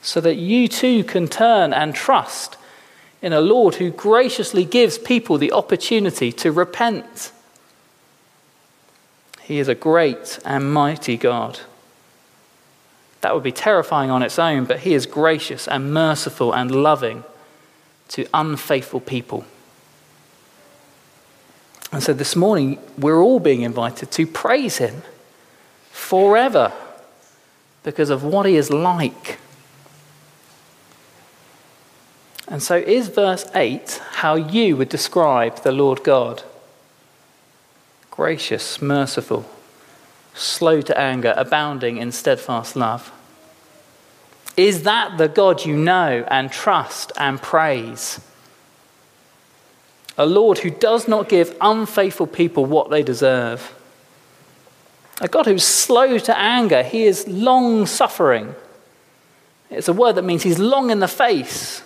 so 0.00 0.20
that 0.20 0.36
you 0.36 0.68
too 0.68 1.02
can 1.02 1.26
turn 1.26 1.72
and 1.72 1.92
trust 1.92 2.56
in 3.20 3.32
a 3.32 3.40
Lord 3.40 3.74
who 3.74 3.90
graciously 3.90 4.64
gives 4.64 4.96
people 4.96 5.38
the 5.38 5.50
opportunity 5.50 6.30
to 6.30 6.52
repent. 6.52 7.32
He 9.48 9.60
is 9.60 9.68
a 9.68 9.74
great 9.74 10.38
and 10.44 10.74
mighty 10.74 11.16
God. 11.16 11.60
That 13.22 13.32
would 13.32 13.42
be 13.42 13.50
terrifying 13.50 14.10
on 14.10 14.22
its 14.22 14.38
own, 14.38 14.66
but 14.66 14.80
He 14.80 14.92
is 14.92 15.06
gracious 15.06 15.66
and 15.66 15.90
merciful 15.90 16.52
and 16.52 16.70
loving 16.70 17.24
to 18.08 18.26
unfaithful 18.34 19.00
people. 19.00 19.46
And 21.90 22.02
so 22.02 22.12
this 22.12 22.36
morning, 22.36 22.78
we're 22.98 23.22
all 23.22 23.40
being 23.40 23.62
invited 23.62 24.10
to 24.10 24.26
praise 24.26 24.76
him 24.76 25.00
forever 25.92 26.70
because 27.84 28.10
of 28.10 28.22
what 28.22 28.44
he 28.44 28.56
is 28.56 28.68
like. 28.68 29.38
And 32.46 32.62
so, 32.62 32.76
is 32.76 33.08
verse 33.08 33.46
8 33.54 34.02
how 34.16 34.34
you 34.34 34.76
would 34.76 34.90
describe 34.90 35.62
the 35.62 35.72
Lord 35.72 36.04
God? 36.04 36.42
Gracious, 38.18 38.82
merciful, 38.82 39.48
slow 40.34 40.80
to 40.80 40.98
anger, 40.98 41.32
abounding 41.36 41.98
in 41.98 42.10
steadfast 42.10 42.74
love. 42.74 43.12
Is 44.56 44.82
that 44.82 45.18
the 45.18 45.28
God 45.28 45.64
you 45.64 45.76
know 45.76 46.26
and 46.28 46.50
trust 46.50 47.12
and 47.16 47.40
praise? 47.40 48.20
A 50.16 50.26
Lord 50.26 50.58
who 50.58 50.70
does 50.70 51.06
not 51.06 51.28
give 51.28 51.56
unfaithful 51.60 52.26
people 52.26 52.66
what 52.66 52.90
they 52.90 53.04
deserve. 53.04 53.72
A 55.20 55.28
God 55.28 55.46
who's 55.46 55.62
slow 55.62 56.18
to 56.18 56.36
anger. 56.36 56.82
He 56.82 57.04
is 57.04 57.28
long 57.28 57.86
suffering. 57.86 58.52
It's 59.70 59.86
a 59.86 59.92
word 59.92 60.16
that 60.16 60.24
means 60.24 60.42
he's 60.42 60.58
long 60.58 60.90
in 60.90 60.98
the 60.98 61.06
face. 61.06 61.84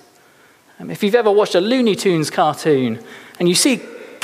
Um, 0.80 0.90
if 0.90 1.02
you've 1.02 1.14
ever 1.14 1.30
watched 1.30 1.56
a 1.56 1.60
Looney 1.60 1.94
Tunes 1.94 2.30
cartoon 2.30 3.04
and 3.38 3.50
you 3.50 3.54
see 3.54 3.82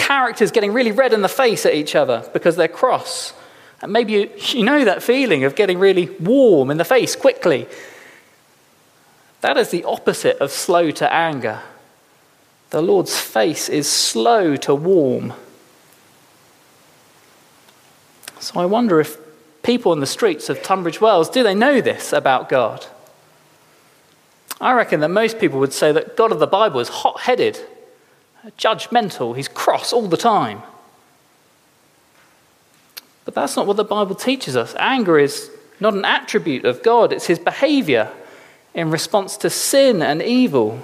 characters 0.08 0.50
getting 0.50 0.72
really 0.72 0.90
red 0.90 1.12
in 1.12 1.20
the 1.20 1.28
face 1.28 1.66
at 1.66 1.74
each 1.74 1.94
other 1.94 2.26
because 2.32 2.56
they're 2.56 2.66
cross, 2.66 3.34
and 3.82 3.92
maybe 3.92 4.14
you, 4.14 4.30
you 4.38 4.64
know 4.64 4.82
that 4.82 5.02
feeling 5.02 5.44
of 5.44 5.54
getting 5.54 5.78
really 5.78 6.08
warm 6.18 6.70
in 6.70 6.78
the 6.78 6.84
face 6.84 7.14
quickly. 7.14 7.68
That 9.42 9.58
is 9.58 9.68
the 9.70 9.84
opposite 9.84 10.38
of 10.38 10.50
slow 10.50 10.90
to 10.92 11.12
anger. 11.12 11.60
The 12.70 12.80
Lord's 12.80 13.20
face 13.20 13.68
is 13.68 13.86
slow 13.86 14.56
to 14.56 14.74
warm. 14.74 15.34
So 18.40 18.60
I 18.60 18.64
wonder 18.64 19.00
if 19.00 19.18
people 19.62 19.92
in 19.92 20.00
the 20.00 20.06
streets 20.06 20.48
of 20.48 20.62
Tunbridge 20.62 21.02
Wells, 21.02 21.28
do 21.28 21.42
they 21.42 21.54
know 21.54 21.82
this 21.82 22.14
about 22.14 22.48
God? 22.48 22.86
I 24.58 24.72
reckon 24.72 25.00
that 25.00 25.10
most 25.10 25.38
people 25.38 25.60
would 25.60 25.74
say 25.74 25.92
that 25.92 26.16
God 26.16 26.32
of 26.32 26.38
the 26.38 26.46
Bible 26.46 26.80
is 26.80 26.88
hot 26.88 27.20
headed, 27.20 27.60
judgmental, 28.56 29.36
he's 29.36 29.48
cross 29.48 29.92
all 29.92 30.06
the 30.06 30.16
time. 30.16 30.62
But 33.24 33.34
that's 33.34 33.56
not 33.56 33.66
what 33.66 33.76
the 33.76 33.84
Bible 33.84 34.14
teaches 34.14 34.56
us. 34.56 34.74
Anger 34.78 35.18
is 35.18 35.50
not 35.80 35.94
an 35.94 36.04
attribute 36.04 36.64
of 36.64 36.82
God, 36.82 37.12
it's 37.12 37.26
his 37.26 37.38
behavior 37.38 38.10
in 38.74 38.90
response 38.90 39.36
to 39.38 39.50
sin 39.50 40.02
and 40.02 40.22
evil. 40.22 40.80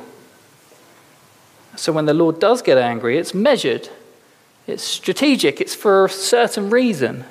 So 1.77 1.93
when 1.93 2.07
the 2.07 2.15
Lord 2.15 2.39
does 2.39 2.63
get 2.63 2.79
angry, 2.79 3.19
it's 3.19 3.35
measured, 3.35 3.89
it's 4.67 4.83
strategic, 4.83 5.61
it's 5.61 5.75
for 5.75 6.05
a 6.05 6.09
certain 6.09 6.71
reason. 6.71 7.25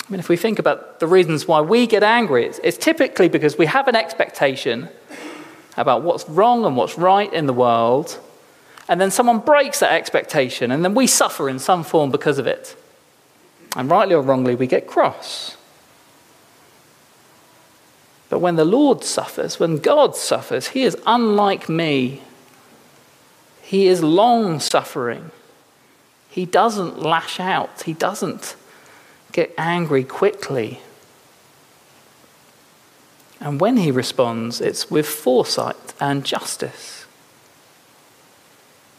I 0.00 0.10
mean, 0.10 0.20
if 0.20 0.28
we 0.28 0.36
think 0.36 0.58
about 0.58 1.00
the 1.00 1.06
reasons 1.06 1.46
why 1.46 1.60
we 1.60 1.86
get 1.86 2.02
angry, 2.02 2.46
it's, 2.46 2.58
it's 2.64 2.78
typically 2.78 3.28
because 3.28 3.58
we 3.58 3.66
have 3.66 3.88
an 3.88 3.94
expectation 3.94 4.88
about 5.76 6.02
what's 6.02 6.28
wrong 6.28 6.64
and 6.64 6.76
what's 6.76 6.96
right 6.96 7.32
in 7.32 7.46
the 7.46 7.52
world, 7.52 8.18
and 8.88 9.00
then 9.00 9.10
someone 9.10 9.40
breaks 9.40 9.80
that 9.80 9.92
expectation, 9.92 10.70
and 10.70 10.84
then 10.84 10.94
we 10.94 11.06
suffer 11.06 11.48
in 11.48 11.58
some 11.58 11.84
form 11.84 12.10
because 12.10 12.38
of 12.38 12.46
it. 12.46 12.76
And 13.76 13.90
rightly 13.90 14.14
or 14.14 14.22
wrongly, 14.22 14.54
we 14.54 14.66
get 14.66 14.86
cross. 14.86 15.56
But 18.30 18.40
when 18.40 18.56
the 18.56 18.64
Lord 18.64 19.04
suffers, 19.04 19.60
when 19.60 19.78
God 19.78 20.16
suffers, 20.16 20.68
He 20.68 20.82
is 20.82 20.96
unlike 21.06 21.68
me. 21.68 22.22
He 23.62 23.86
is 23.86 24.02
long 24.02 24.60
suffering. 24.60 25.30
He 26.30 26.46
doesn't 26.46 27.02
lash 27.02 27.40
out. 27.40 27.82
He 27.82 27.92
doesn't 27.92 28.56
get 29.32 29.52
angry 29.58 30.04
quickly. 30.04 30.80
And 33.40 33.60
when 33.60 33.76
he 33.76 33.90
responds, 33.90 34.60
it's 34.60 34.90
with 34.90 35.06
foresight 35.06 35.94
and 36.00 36.24
justice. 36.24 36.97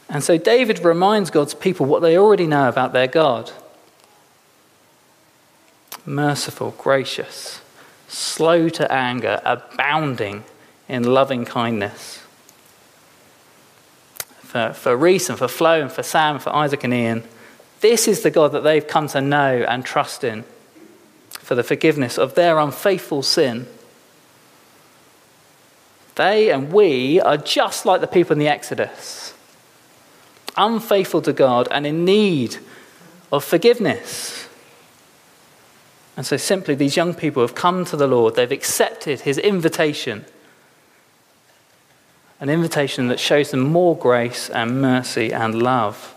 And 0.09 0.23
so 0.23 0.37
David 0.37 0.83
reminds 0.83 1.29
God's 1.29 1.53
people 1.53 1.85
what 1.85 2.01
they 2.01 2.17
already 2.17 2.47
know 2.47 2.67
about 2.67 2.93
their 2.93 3.07
God 3.07 3.51
merciful, 6.05 6.73
gracious, 6.77 7.61
slow 8.07 8.67
to 8.67 8.91
anger, 8.91 9.39
abounding 9.45 10.43
in 10.87 11.03
loving 11.03 11.45
kindness. 11.45 12.23
For, 14.39 14.73
for 14.73 14.97
Reese 14.97 15.29
and 15.29 15.37
for 15.37 15.47
Flo 15.47 15.81
and 15.81 15.91
for 15.91 16.01
Sam, 16.01 16.35
and 16.35 16.43
for 16.43 16.55
Isaac 16.55 16.83
and 16.83 16.93
Ian, 16.93 17.23
this 17.81 18.07
is 18.07 18.23
the 18.23 18.31
God 18.31 18.51
that 18.53 18.63
they've 18.63 18.85
come 18.85 19.07
to 19.09 19.21
know 19.21 19.63
and 19.67 19.85
trust 19.85 20.23
in 20.23 20.43
for 21.29 21.53
the 21.55 21.63
forgiveness 21.63 22.17
of 22.17 22.33
their 22.35 22.57
unfaithful 22.57 23.21
sin. 23.21 23.67
They 26.15 26.51
and 26.51 26.73
we 26.73 27.21
are 27.21 27.37
just 27.37 27.85
like 27.85 28.01
the 28.01 28.07
people 28.07 28.33
in 28.33 28.39
the 28.39 28.47
Exodus, 28.47 29.28
unfaithful 30.57 31.21
to 31.23 31.33
God 31.33 31.67
and 31.71 31.85
in 31.85 32.05
need 32.05 32.57
of 33.31 33.43
forgiveness. 33.43 34.47
And 36.17 36.25
so, 36.25 36.37
simply, 36.37 36.75
these 36.75 36.97
young 36.97 37.13
people 37.13 37.41
have 37.41 37.55
come 37.55 37.85
to 37.85 37.95
the 37.95 38.07
Lord, 38.07 38.35
they've 38.35 38.51
accepted 38.51 39.21
his 39.21 39.37
invitation, 39.37 40.25
an 42.41 42.49
invitation 42.49 43.07
that 43.07 43.19
shows 43.19 43.51
them 43.51 43.61
more 43.61 43.95
grace 43.95 44.49
and 44.49 44.81
mercy 44.81 45.31
and 45.31 45.61
love. 45.61 46.15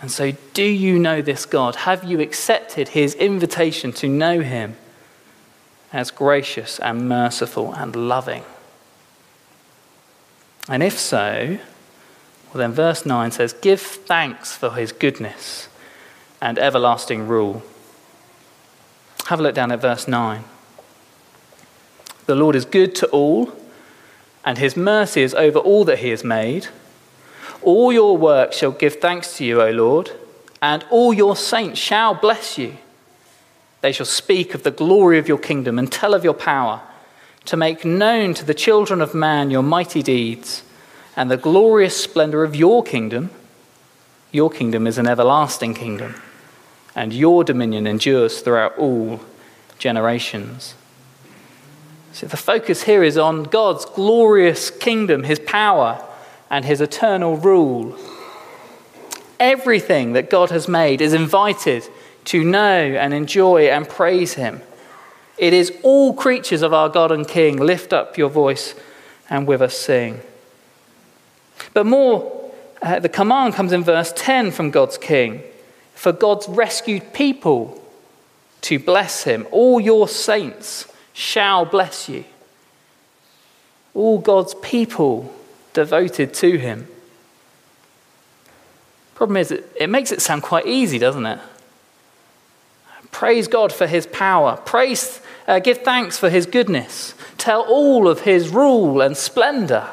And 0.00 0.10
so, 0.10 0.32
do 0.54 0.64
you 0.64 0.98
know 0.98 1.22
this 1.22 1.44
God? 1.44 1.74
Have 1.76 2.04
you 2.04 2.20
accepted 2.20 2.88
his 2.88 3.14
invitation 3.14 3.92
to 3.92 4.08
know 4.08 4.40
him 4.40 4.76
as 5.92 6.10
gracious 6.10 6.78
and 6.78 7.08
merciful 7.08 7.72
and 7.74 7.94
loving? 7.94 8.44
And 10.68 10.82
if 10.82 10.98
so, 10.98 11.58
well, 12.52 12.60
then 12.60 12.72
verse 12.72 13.04
9 13.04 13.30
says, 13.30 13.52
Give 13.52 13.80
thanks 13.80 14.56
for 14.56 14.72
his 14.74 14.92
goodness 14.92 15.68
and 16.40 16.58
everlasting 16.58 17.28
rule. 17.28 17.62
Have 19.26 19.40
a 19.40 19.42
look 19.42 19.54
down 19.54 19.70
at 19.70 19.80
verse 19.80 20.08
9. 20.08 20.44
The 22.26 22.34
Lord 22.34 22.56
is 22.56 22.64
good 22.64 22.94
to 22.96 23.06
all, 23.08 23.52
and 24.44 24.56
his 24.56 24.76
mercy 24.76 25.22
is 25.22 25.34
over 25.34 25.58
all 25.58 25.84
that 25.84 25.98
he 25.98 26.08
has 26.08 26.24
made. 26.24 26.68
All 27.60 27.92
your 27.92 28.16
works 28.16 28.56
shall 28.56 28.70
give 28.70 28.96
thanks 28.96 29.36
to 29.36 29.44
you, 29.44 29.60
O 29.60 29.70
Lord, 29.70 30.12
and 30.62 30.84
all 30.90 31.12
your 31.12 31.36
saints 31.36 31.78
shall 31.78 32.14
bless 32.14 32.56
you. 32.56 32.76
They 33.82 33.92
shall 33.92 34.06
speak 34.06 34.54
of 34.54 34.62
the 34.62 34.70
glory 34.70 35.18
of 35.18 35.28
your 35.28 35.38
kingdom 35.38 35.78
and 35.78 35.92
tell 35.92 36.14
of 36.14 36.24
your 36.24 36.34
power, 36.34 36.80
to 37.44 37.56
make 37.56 37.84
known 37.84 38.32
to 38.34 38.44
the 38.44 38.54
children 38.54 39.00
of 39.00 39.14
man 39.14 39.50
your 39.50 39.62
mighty 39.62 40.02
deeds 40.02 40.62
and 41.18 41.28
the 41.28 41.36
glorious 41.36 42.00
splendor 42.00 42.44
of 42.44 42.54
your 42.54 42.80
kingdom. 42.84 43.28
Your 44.30 44.50
kingdom 44.50 44.86
is 44.86 44.98
an 44.98 45.08
everlasting 45.08 45.74
kingdom, 45.74 46.14
and 46.94 47.12
your 47.12 47.42
dominion 47.42 47.88
endures 47.88 48.40
throughout 48.40 48.78
all 48.78 49.20
generations. 49.80 50.76
So 52.12 52.28
the 52.28 52.36
focus 52.36 52.84
here 52.84 53.02
is 53.02 53.18
on 53.18 53.42
God's 53.42 53.84
glorious 53.84 54.70
kingdom, 54.70 55.24
his 55.24 55.40
power 55.40 56.00
and 56.50 56.64
his 56.64 56.80
eternal 56.80 57.36
rule. 57.36 57.98
Everything 59.40 60.12
that 60.12 60.30
God 60.30 60.50
has 60.50 60.68
made 60.68 61.00
is 61.00 61.14
invited 61.14 61.82
to 62.26 62.44
know 62.44 62.94
and 62.94 63.12
enjoy 63.12 63.66
and 63.66 63.88
praise 63.88 64.34
him. 64.34 64.62
It 65.36 65.52
is 65.52 65.72
all 65.82 66.14
creatures 66.14 66.62
of 66.62 66.72
our 66.72 66.88
God 66.88 67.10
and 67.10 67.26
King. 67.26 67.56
Lift 67.56 67.92
up 67.92 68.16
your 68.16 68.30
voice 68.30 68.76
and 69.28 69.48
with 69.48 69.60
us 69.60 69.76
sing. 69.76 70.20
But 71.74 71.86
more, 71.86 72.50
uh, 72.82 72.98
the 72.98 73.08
command 73.08 73.54
comes 73.54 73.72
in 73.72 73.82
verse 73.84 74.12
10 74.16 74.50
from 74.50 74.70
God's 74.70 74.98
King 74.98 75.42
for 75.98 76.12
God's 76.12 76.48
rescued 76.48 77.12
people 77.12 77.82
to 78.60 78.78
bless 78.78 79.24
him. 79.24 79.48
All 79.50 79.80
your 79.80 80.06
saints 80.06 80.86
shall 81.12 81.64
bless 81.64 82.08
you. 82.08 82.24
All 83.94 84.20
God's 84.20 84.54
people 84.62 85.34
devoted 85.72 86.32
to 86.34 86.56
him. 86.56 86.86
Problem 89.16 89.38
is, 89.38 89.50
it, 89.50 89.72
it 89.74 89.90
makes 89.90 90.12
it 90.12 90.22
sound 90.22 90.44
quite 90.44 90.68
easy, 90.68 91.00
doesn't 91.00 91.26
it? 91.26 91.40
Praise 93.10 93.48
God 93.48 93.72
for 93.72 93.88
his 93.88 94.06
power. 94.06 94.56
Praise, 94.64 95.20
uh, 95.48 95.58
give 95.58 95.78
thanks 95.78 96.16
for 96.16 96.30
his 96.30 96.46
goodness. 96.46 97.14
Tell 97.38 97.62
all 97.62 98.06
of 98.06 98.20
his 98.20 98.50
rule 98.50 99.00
and 99.00 99.16
splendor. 99.16 99.88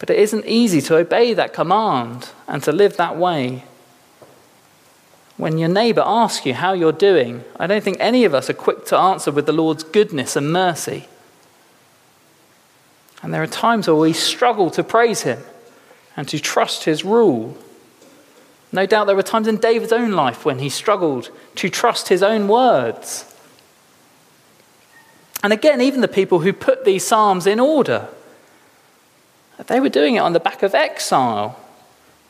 But 0.00 0.10
it 0.10 0.18
isn't 0.18 0.46
easy 0.46 0.80
to 0.80 0.96
obey 0.96 1.34
that 1.34 1.52
command 1.52 2.30
and 2.48 2.62
to 2.64 2.72
live 2.72 2.96
that 2.96 3.16
way. 3.16 3.64
When 5.36 5.58
your 5.58 5.68
neighbor 5.68 6.02
asks 6.04 6.44
you 6.44 6.54
how 6.54 6.72
you're 6.72 6.90
doing, 6.90 7.44
I 7.58 7.66
don't 7.66 7.84
think 7.84 7.98
any 8.00 8.24
of 8.24 8.34
us 8.34 8.50
are 8.50 8.54
quick 8.54 8.86
to 8.86 8.98
answer 8.98 9.30
with 9.30 9.46
the 9.46 9.52
Lord's 9.52 9.84
goodness 9.84 10.36
and 10.36 10.52
mercy. 10.52 11.06
And 13.22 13.32
there 13.32 13.42
are 13.42 13.46
times 13.46 13.86
where 13.86 13.96
we 13.96 14.14
struggle 14.14 14.70
to 14.70 14.82
praise 14.82 15.22
him 15.22 15.42
and 16.16 16.26
to 16.28 16.38
trust 16.38 16.84
his 16.84 17.04
rule. 17.04 17.56
No 18.72 18.86
doubt 18.86 19.06
there 19.06 19.16
were 19.16 19.22
times 19.22 19.48
in 19.48 19.58
David's 19.58 19.92
own 19.92 20.12
life 20.12 20.44
when 20.46 20.60
he 20.60 20.70
struggled 20.70 21.30
to 21.56 21.68
trust 21.68 22.08
his 22.08 22.22
own 22.22 22.48
words. 22.48 23.26
And 25.42 25.52
again, 25.52 25.80
even 25.82 26.00
the 26.00 26.08
people 26.08 26.40
who 26.40 26.52
put 26.52 26.84
these 26.84 27.06
psalms 27.06 27.46
in 27.46 27.60
order, 27.60 28.08
they 29.66 29.80
were 29.80 29.88
doing 29.88 30.14
it 30.16 30.20
on 30.20 30.32
the 30.32 30.40
back 30.40 30.62
of 30.62 30.74
exile, 30.74 31.58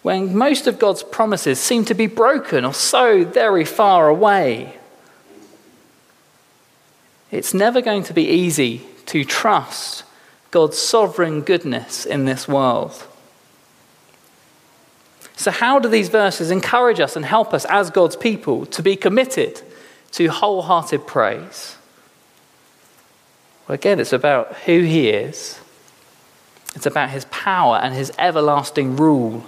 when 0.03 0.37
most 0.37 0.67
of 0.67 0.79
God's 0.79 1.03
promises 1.03 1.61
seemed 1.61 1.87
to 1.89 1.95
be 1.95 2.07
broken 2.07 2.65
or 2.65 2.75
so 2.75 3.25
very 3.25 3.65
far 3.65 4.09
away. 4.09 4.77
It's 7.31 7.55
never 7.55 7.81
going 7.81 8.03
to 8.05 8.15
be 8.15 8.27
easy 8.27 8.83
to 9.07 9.25
trust 9.25 10.05
God's 10.51 10.79
sovereign 10.79 11.43
goodness 11.43 12.05
in 12.05 12.25
this 12.25 12.49
world. 12.49 13.07
So, 15.37 15.51
how 15.51 15.79
do 15.79 15.89
these 15.89 16.09
verses 16.09 16.51
encourage 16.51 17.01
us 17.01 17.17
and 17.17 17.25
help 17.25 17.55
us 17.55 17.65
as 17.67 17.91
God's 17.91 18.17
people 18.17 18.67
to 18.67 18.83
be 18.83 18.97
committed 18.97 19.63
to 20.13 20.27
wholehearted 20.27 21.07
praise? 21.07 21.77
Well, 23.67 23.75
again, 23.75 24.01
it's 24.01 24.13
about 24.13 24.55
who 24.67 24.81
He 24.83 25.09
is, 25.09 25.59
it's 26.75 26.87
about 26.87 27.11
His 27.11 27.25
power 27.27 27.77
and 27.77 27.95
His 27.95 28.13
everlasting 28.19 28.97
rule. 28.97 29.45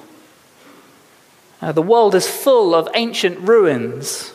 Uh, 1.60 1.72
the 1.72 1.82
world 1.82 2.14
is 2.14 2.28
full 2.28 2.74
of 2.74 2.88
ancient 2.94 3.38
ruins 3.38 4.32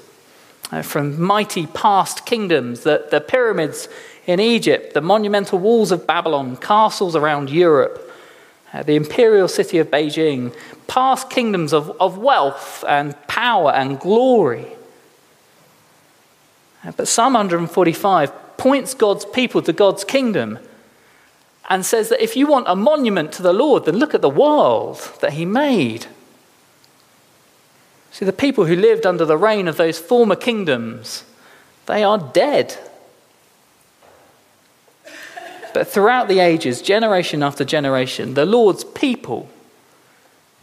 uh, 0.71 0.82
from 0.82 1.21
mighty 1.21 1.67
past 1.67 2.26
kingdoms, 2.26 2.82
the, 2.82 3.06
the 3.12 3.21
pyramids 3.21 3.89
in 4.26 4.39
Egypt, 4.39 4.93
the 4.93 5.02
monumental 5.02 5.60
walls 5.60 5.91
of 5.91 6.08
Babylon, 6.08 6.58
castles 6.58 7.15
around 7.15 7.50
Europe, 7.50 8.13
uh, 8.73 8.84
the 8.84 8.95
imperial 8.95 9.47
city 9.47 9.78
of 9.78 9.88
Beijing, 9.88 10.56
past 10.88 11.30
kingdoms 11.30 11.73
of, 11.73 11.89
of 12.02 12.17
wealth 12.17 12.84
and 12.88 13.15
power 13.28 13.71
and 13.71 14.00
glory. 14.00 14.67
Uh, 16.86 16.91
but 16.91 17.08
Psalm 17.08 17.34
145 17.34 18.58
points 18.58 18.93
God's 18.93 19.26
people 19.26 19.62
to 19.62 19.73
God's 19.73 20.04
kingdom 20.04 20.60
and 21.67 21.86
says 21.86 22.10
that 22.10 22.23
if 22.23 22.36
you 22.36 22.47
want 22.47 22.67
a 22.67 22.75
monument 22.75 23.32
to 23.34 23.43
the 23.43 23.53
Lord, 23.53 23.86
then 23.86 23.97
look 23.97 24.13
at 24.13 24.21
the 24.21 24.30
world 24.30 24.97
that 25.21 25.34
He 25.34 25.45
made. 25.45 26.08
See, 28.12 28.25
the 28.25 28.34
people 28.34 28.65
who 28.65 28.75
lived 28.75 29.06
under 29.06 29.25
the 29.25 29.38
reign 29.38 29.67
of 29.67 29.77
those 29.77 29.99
former 29.99 30.36
kingdoms, 30.36 31.23
they 31.86 32.03
are 32.03 32.17
dead. 32.17 32.77
But 35.73 35.88
throughout 35.88 36.27
the 36.27 36.39
ages, 36.39 36.82
generation 36.82 37.43
after 37.43 37.63
generation, 37.63 38.34
the 38.34 38.45
Lord's 38.45 38.84
people 38.84 39.49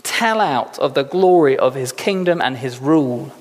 tell 0.02 0.40
out 0.40 0.78
of 0.78 0.94
the 0.94 1.04
glory 1.04 1.56
of 1.56 1.74
his 1.74 1.92
kingdom 1.92 2.40
and 2.40 2.56
his 2.56 2.78
rule. 2.78 3.32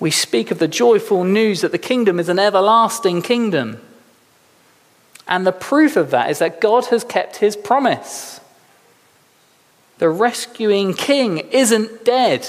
We 0.00 0.10
speak 0.10 0.50
of 0.50 0.58
the 0.58 0.68
joyful 0.68 1.24
news 1.24 1.60
that 1.60 1.72
the 1.72 1.78
kingdom 1.78 2.18
is 2.18 2.28
an 2.28 2.38
everlasting 2.38 3.22
kingdom. 3.22 3.80
And 5.28 5.46
the 5.46 5.52
proof 5.52 5.96
of 5.96 6.10
that 6.10 6.30
is 6.30 6.38
that 6.38 6.60
God 6.60 6.86
has 6.86 7.04
kept 7.04 7.36
his 7.36 7.54
promise. 7.54 8.40
The 9.98 10.08
rescuing 10.08 10.94
king 10.94 11.38
isn't 11.50 12.04
dead. 12.04 12.48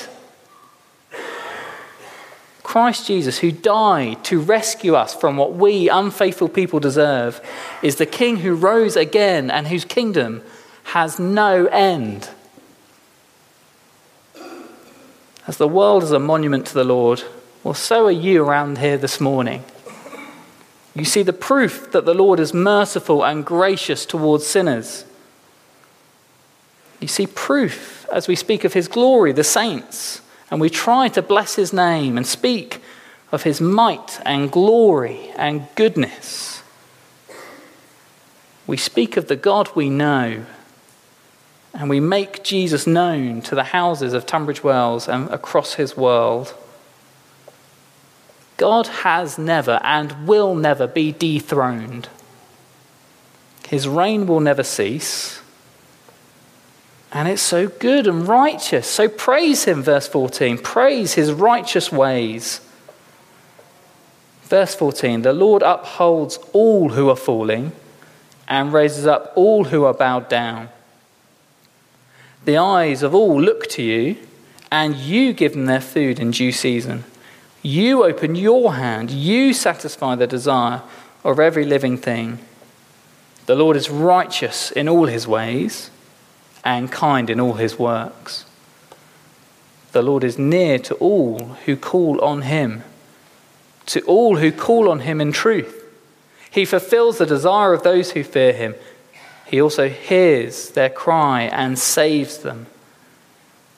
Christ 2.63 3.07
Jesus, 3.07 3.39
who 3.39 3.51
died 3.51 4.23
to 4.25 4.39
rescue 4.39 4.93
us 4.93 5.15
from 5.15 5.37
what 5.37 5.53
we 5.53 5.89
unfaithful 5.89 6.47
people 6.47 6.79
deserve, 6.79 7.41
is 7.81 7.95
the 7.95 8.05
king 8.05 8.37
who 8.37 8.53
rose 8.53 8.95
again 8.95 9.49
and 9.49 9.67
whose 9.67 9.83
kingdom 9.83 10.43
has 10.83 11.19
no 11.19 11.65
end. 11.65 12.29
As 15.47 15.57
the 15.57 15.67
world 15.67 16.03
is 16.03 16.11
a 16.11 16.19
monument 16.19 16.67
to 16.67 16.75
the 16.75 16.83
Lord, 16.83 17.23
well, 17.63 17.73
so 17.73 18.05
are 18.05 18.11
you 18.11 18.43
around 18.43 18.77
here 18.77 18.99
this 18.99 19.19
morning. 19.19 19.63
You 20.99 21.05
see 21.05 21.23
the 21.23 21.31
proof 21.31 21.91
that 21.93 22.05
the 22.05 22.13
Lord 22.13 22.41
is 22.41 22.53
merciful 22.53 23.23
and 23.23 23.45
gracious 23.45 24.05
towards 24.05 24.45
sinners. 24.45 25.05
You 26.99 27.07
see 27.07 27.25
proof 27.25 28.05
as 28.11 28.27
we 28.27 28.35
speak 28.35 28.65
of 28.65 28.73
his 28.73 28.89
glory, 28.89 29.31
the 29.31 29.45
saints, 29.45 30.21
and 30.51 30.59
we 30.59 30.69
try 30.69 31.07
to 31.09 31.21
bless 31.21 31.55
his 31.55 31.71
name 31.71 32.17
and 32.17 32.27
speak 32.27 32.81
of 33.31 33.43
his 33.43 33.61
might 33.61 34.19
and 34.25 34.51
glory 34.51 35.31
and 35.37 35.67
goodness. 35.75 36.63
We 38.67 38.75
speak 38.75 39.15
of 39.15 39.29
the 39.29 39.37
God 39.37 39.69
we 39.75 39.89
know, 39.89 40.45
and 41.73 41.89
we 41.89 42.01
make 42.01 42.43
Jesus 42.43 42.85
known 42.85 43.41
to 43.43 43.55
the 43.55 43.63
houses 43.63 44.11
of 44.11 44.25
Tunbridge 44.25 44.63
Wells 44.63 45.07
and 45.07 45.29
across 45.29 45.75
his 45.75 45.95
world. 45.95 46.53
God 48.59 48.87
has 48.87 49.37
never 49.37 49.79
and 49.83 50.27
will 50.27 50.53
never 50.53 50.85
be 50.85 51.13
dethroned. 51.13 52.09
His 53.69 53.87
reign 53.87 54.27
will 54.27 54.41
never 54.41 54.63
cease. 54.63 55.41
And 57.13 57.29
it's 57.29 57.41
so 57.41 57.69
good 57.69 58.05
and 58.05 58.27
righteous. 58.27 58.85
So 58.85 59.07
praise 59.07 59.63
him, 59.63 59.81
verse 59.81 60.09
14. 60.09 60.57
Praise 60.57 61.13
his 61.13 61.31
righteous 61.31 61.89
ways. 61.89 62.59
Verse 64.43 64.75
14 64.75 65.21
The 65.21 65.31
Lord 65.31 65.61
upholds 65.61 66.37
all 66.51 66.89
who 66.89 67.09
are 67.09 67.15
falling 67.15 67.71
and 68.45 68.73
raises 68.73 69.07
up 69.07 69.31
all 69.35 69.65
who 69.65 69.85
are 69.85 69.93
bowed 69.93 70.27
down. 70.27 70.67
The 72.43 72.57
eyes 72.57 73.03
of 73.03 73.15
all 73.15 73.41
look 73.41 73.67
to 73.69 73.81
you, 73.81 74.17
and 74.69 74.97
you 74.97 75.31
give 75.31 75.53
them 75.53 75.65
their 75.65 75.79
food 75.79 76.19
in 76.19 76.31
due 76.31 76.51
season. 76.51 77.05
You 77.61 78.03
open 78.03 78.35
your 78.35 78.75
hand, 78.75 79.11
you 79.11 79.53
satisfy 79.53 80.15
the 80.15 80.27
desire 80.27 80.81
of 81.23 81.39
every 81.39 81.65
living 81.65 81.97
thing. 81.97 82.39
The 83.45 83.55
Lord 83.55 83.75
is 83.75 83.89
righteous 83.89 84.71
in 84.71 84.87
all 84.87 85.05
his 85.05 85.27
ways 85.27 85.89
and 86.63 86.91
kind 86.91 87.29
in 87.29 87.39
all 87.39 87.53
his 87.53 87.79
works. 87.79 88.45
The 89.91 90.01
Lord 90.01 90.23
is 90.23 90.37
near 90.37 90.77
to 90.79 90.95
all 90.95 91.39
who 91.65 91.75
call 91.75 92.21
on 92.21 92.43
him, 92.43 92.83
to 93.87 94.01
all 94.01 94.37
who 94.37 94.51
call 94.51 94.89
on 94.89 94.99
him 94.99 95.19
in 95.19 95.31
truth. 95.31 95.83
He 96.51 96.65
fulfills 96.65 97.17
the 97.17 97.25
desire 97.25 97.73
of 97.73 97.83
those 97.83 98.11
who 98.11 98.23
fear 98.23 98.53
him. 98.53 98.75
He 99.45 99.59
also 99.59 99.89
hears 99.89 100.69
their 100.69 100.89
cry 100.89 101.43
and 101.43 101.77
saves 101.77 102.37
them. 102.39 102.67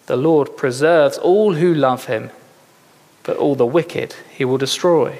The 0.07 0.17
Lord 0.17 0.57
preserves 0.57 1.17
all 1.17 1.53
who 1.53 1.73
love 1.73 2.05
him, 2.05 2.31
but 3.23 3.37
all 3.37 3.55
the 3.55 3.65
wicked 3.65 4.15
he 4.29 4.45
will 4.45 4.57
destroy. 4.57 5.19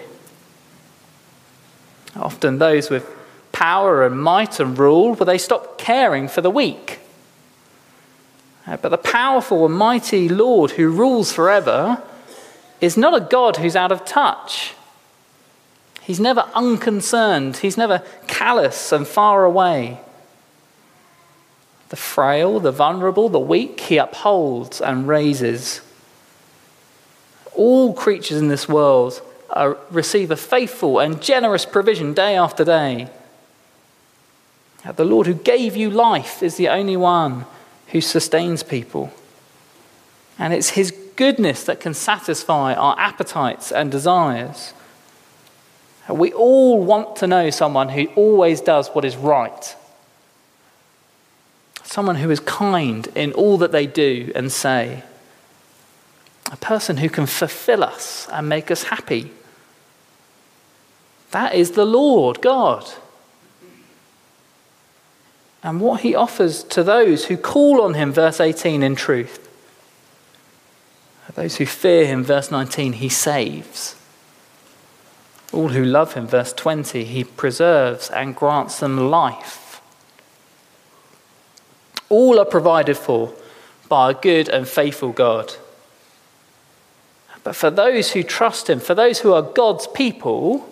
Often 2.16 2.60
those 2.60 2.90
with 2.90 3.10
power 3.52 4.06
and 4.06 4.22
might 4.22 4.60
and 4.60 4.78
rule, 4.78 5.14
well, 5.14 5.26
they 5.26 5.38
stop 5.38 5.78
caring 5.78 6.28
for 6.28 6.42
the 6.42 6.52
weak. 6.52 7.00
Uh, 8.68 8.78
but 8.78 8.90
the 8.90 8.98
powerful 8.98 9.66
and 9.66 9.76
mighty 9.76 10.30
Lord 10.30 10.72
who 10.72 10.90
rules 10.90 11.32
forever 11.32 12.02
is 12.80 12.98
not 12.98 13.16
a 13.16 13.26
God 13.26 13.58
who's 13.58 13.76
out 13.76 13.92
of 13.92 14.06
touch. 14.06 14.74
He's 16.02 16.20
never 16.20 16.50
unconcerned, 16.54 17.58
he's 17.58 17.78
never 17.78 18.04
callous 18.28 18.92
and 18.92 19.08
far 19.08 19.46
away. 19.46 20.02
The 21.90 21.96
frail, 21.96 22.60
the 22.60 22.72
vulnerable, 22.72 23.30
the 23.30 23.40
weak, 23.40 23.80
he 23.82 23.98
upholds 23.98 24.82
and 24.82 25.08
raises. 25.08 25.82
All 27.56 27.94
creatures 27.94 28.38
in 28.38 28.48
this 28.48 28.68
world 28.68 29.22
are, 29.50 29.78
receive 29.90 30.32
a 30.32 30.38
faithful 30.38 31.00
and 31.00 31.22
generous 31.22 31.66
provision 31.66 32.14
day 32.14 32.36
after 32.36 32.64
day. 32.64 33.10
The 34.96 35.06
Lord 35.06 35.28
who 35.28 35.34
gave 35.34 35.76
you 35.76 35.90
life 35.90 36.42
is 36.42 36.56
the 36.56 36.70
only 36.70 36.98
one 36.98 37.46
who 37.88 38.02
sustains 38.02 38.64
people. 38.64 39.14
And 40.40 40.54
it's 40.54 40.70
His 40.70 40.92
goodness 41.16 41.66
that 41.66 41.80
can 41.80 41.94
satisfy 41.94 42.74
our 42.74 42.98
appetites 42.98 43.72
and 43.72 43.92
desires. 43.92 44.74
We 46.10 46.34
all 46.34 46.84
want 46.84 47.18
to 47.18 47.28
know 47.28 47.52
someone 47.52 47.90
who 47.90 48.08
always 48.16 48.60
does 48.60 48.90
what 48.90 49.06
is 49.06 49.16
right. 49.16 49.76
Someone 51.84 52.16
who 52.16 52.32
is 52.32 52.40
kind 52.40 53.08
in 53.14 53.34
all 53.34 53.58
that 53.60 53.72
they 53.72 53.86
do 53.86 54.32
and 54.34 54.52
say. 54.52 55.04
A 56.52 56.58
person 56.58 56.98
who 56.98 57.10
can 57.10 57.26
fulfill 57.26 57.84
us 57.84 58.28
and 58.32 58.48
make 58.48 58.70
us 58.70 58.84
happy. 58.84 59.32
That 61.32 61.56
is 61.56 61.72
the 61.72 61.86
Lord 61.86 62.42
God 62.42 62.86
and 65.64 65.80
what 65.80 66.02
he 66.02 66.16
offers 66.16 66.64
to 66.64 66.84
those 66.84 67.26
who 67.26 67.38
call 67.38 67.82
on 67.82 67.94
him, 67.94 68.12
verse 68.12 68.40
18, 68.40 68.82
in 68.82 68.96
truth. 68.96 69.48
Those 71.36 71.58
who 71.58 71.66
fear 71.66 72.06
him, 72.06 72.24
verse 72.26 72.52
19, 72.52 72.94
he 72.94 73.08
saves. 73.08 73.96
All 75.54 75.70
who 75.70 75.86
love 75.86 76.14
him, 76.14 76.28
verse 76.28 76.52
20, 76.52 77.06
he 77.06 77.24
preserves 77.24 78.10
and 78.10 78.36
grants 78.36 78.80
them 78.80 79.10
life. 79.10 79.82
All 82.10 82.38
are 82.38 82.46
provided 82.46 82.98
for 82.98 83.34
by 83.88 84.12
a 84.12 84.14
good 84.14 84.50
and 84.50 84.68
faithful 84.68 85.14
God. 85.14 85.54
But 87.44 87.56
for 87.56 87.70
those 87.70 88.12
who 88.12 88.24
trust 88.24 88.70
him, 88.70 88.80
for 88.80 88.94
those 88.94 89.20
who 89.20 89.34
are 89.34 89.42
God's 89.42 89.88
people, 89.88 90.70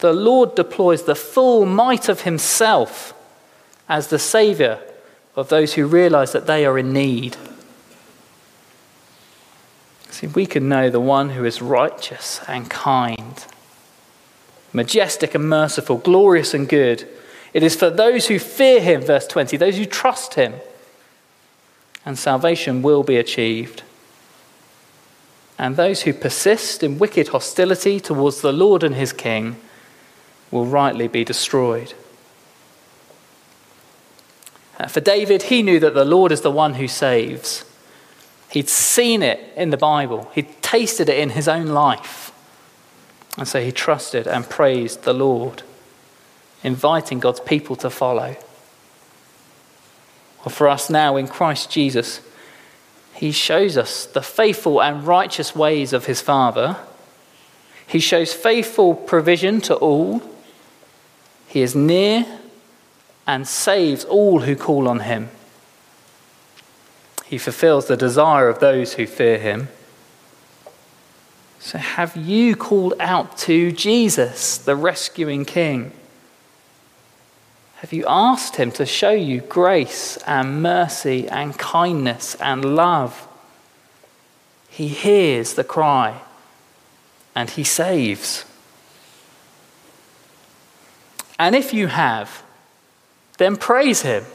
The 0.00 0.12
Lord 0.14 0.54
deploys 0.54 1.04
the 1.04 1.14
full 1.14 1.66
might 1.66 2.08
of 2.08 2.22
himself 2.22 3.14
as 3.88 4.08
the 4.08 4.18
Saviour 4.18 4.78
of 5.36 5.50
those 5.50 5.74
who 5.74 5.86
realize 5.86 6.32
that 6.32 6.46
they 6.46 6.64
are 6.64 6.78
in 6.78 6.92
need. 6.92 7.36
See, 10.08 10.26
we 10.26 10.46
can 10.46 10.68
know 10.68 10.88
the 10.90 11.00
one 11.00 11.30
who 11.30 11.44
is 11.44 11.62
righteous 11.62 12.40
and 12.48 12.68
kind, 12.68 13.44
majestic 14.72 15.34
and 15.34 15.48
merciful, 15.48 15.98
glorious 15.98 16.54
and 16.54 16.68
good. 16.68 17.06
It 17.52 17.62
is 17.62 17.76
for 17.76 17.90
those 17.90 18.28
who 18.28 18.38
fear 18.38 18.80
him, 18.80 19.02
verse 19.02 19.26
20, 19.26 19.56
those 19.58 19.76
who 19.76 19.84
trust 19.84 20.34
him, 20.34 20.54
and 22.06 22.18
salvation 22.18 22.80
will 22.80 23.02
be 23.02 23.18
achieved. 23.18 23.82
And 25.60 25.76
those 25.76 26.02
who 26.02 26.14
persist 26.14 26.82
in 26.82 26.98
wicked 26.98 27.28
hostility 27.28 28.00
towards 28.00 28.40
the 28.40 28.50
Lord 28.50 28.82
and 28.82 28.94
his 28.94 29.12
King 29.12 29.56
will 30.50 30.64
rightly 30.64 31.06
be 31.06 31.22
destroyed. 31.22 31.92
Uh, 34.78 34.86
for 34.86 35.02
David, 35.02 35.42
he 35.44 35.62
knew 35.62 35.78
that 35.78 35.92
the 35.92 36.06
Lord 36.06 36.32
is 36.32 36.40
the 36.40 36.50
one 36.50 36.74
who 36.74 36.88
saves. 36.88 37.66
He'd 38.50 38.70
seen 38.70 39.22
it 39.22 39.52
in 39.54 39.68
the 39.68 39.76
Bible, 39.76 40.30
he'd 40.34 40.62
tasted 40.62 41.10
it 41.10 41.18
in 41.18 41.28
his 41.28 41.46
own 41.46 41.66
life. 41.66 42.32
And 43.36 43.46
so 43.46 43.62
he 43.62 43.70
trusted 43.70 44.26
and 44.26 44.48
praised 44.48 45.02
the 45.02 45.12
Lord, 45.12 45.62
inviting 46.64 47.20
God's 47.20 47.40
people 47.40 47.76
to 47.76 47.90
follow. 47.90 48.34
Well, 50.38 50.54
for 50.54 50.68
us 50.68 50.88
now 50.88 51.16
in 51.16 51.28
Christ 51.28 51.70
Jesus, 51.70 52.22
he 53.20 53.32
shows 53.32 53.76
us 53.76 54.06
the 54.06 54.22
faithful 54.22 54.80
and 54.80 55.06
righteous 55.06 55.54
ways 55.54 55.92
of 55.92 56.06
his 56.06 56.22
Father. 56.22 56.78
He 57.86 58.00
shows 58.00 58.32
faithful 58.32 58.94
provision 58.94 59.60
to 59.60 59.74
all. 59.74 60.22
He 61.46 61.60
is 61.60 61.76
near 61.76 62.24
and 63.26 63.46
saves 63.46 64.06
all 64.06 64.40
who 64.40 64.56
call 64.56 64.88
on 64.88 65.00
him. 65.00 65.28
He 67.26 67.36
fulfills 67.36 67.88
the 67.88 67.96
desire 67.98 68.48
of 68.48 68.58
those 68.58 68.94
who 68.94 69.06
fear 69.06 69.36
him. 69.36 69.68
So, 71.58 71.76
have 71.76 72.16
you 72.16 72.56
called 72.56 72.94
out 72.98 73.36
to 73.40 73.70
Jesus, 73.70 74.56
the 74.56 74.74
rescuing 74.74 75.44
King? 75.44 75.92
Have 77.80 77.94
you 77.94 78.04
asked 78.06 78.56
him 78.56 78.70
to 78.72 78.84
show 78.84 79.12
you 79.12 79.40
grace 79.40 80.18
and 80.26 80.62
mercy 80.62 81.26
and 81.26 81.56
kindness 81.56 82.34
and 82.34 82.62
love? 82.76 83.26
He 84.68 84.88
hears 84.88 85.54
the 85.54 85.64
cry 85.64 86.20
and 87.34 87.48
he 87.48 87.64
saves. 87.64 88.44
And 91.38 91.56
if 91.56 91.72
you 91.72 91.86
have, 91.86 92.42
then 93.38 93.56
praise 93.56 94.02
him. 94.02 94.26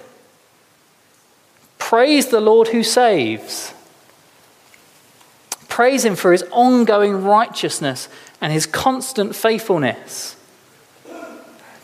Praise 1.78 2.30
the 2.30 2.42
Lord 2.42 2.70
who 2.70 2.82
saves. 2.82 3.76
Praise 5.70 6.04
him 6.04 6.16
for 6.16 6.32
his 6.32 6.44
ongoing 6.52 7.24
righteousness 7.24 8.10
and 8.42 8.52
his 8.52 8.66
constant 8.66 9.36
faithfulness. 9.36 10.36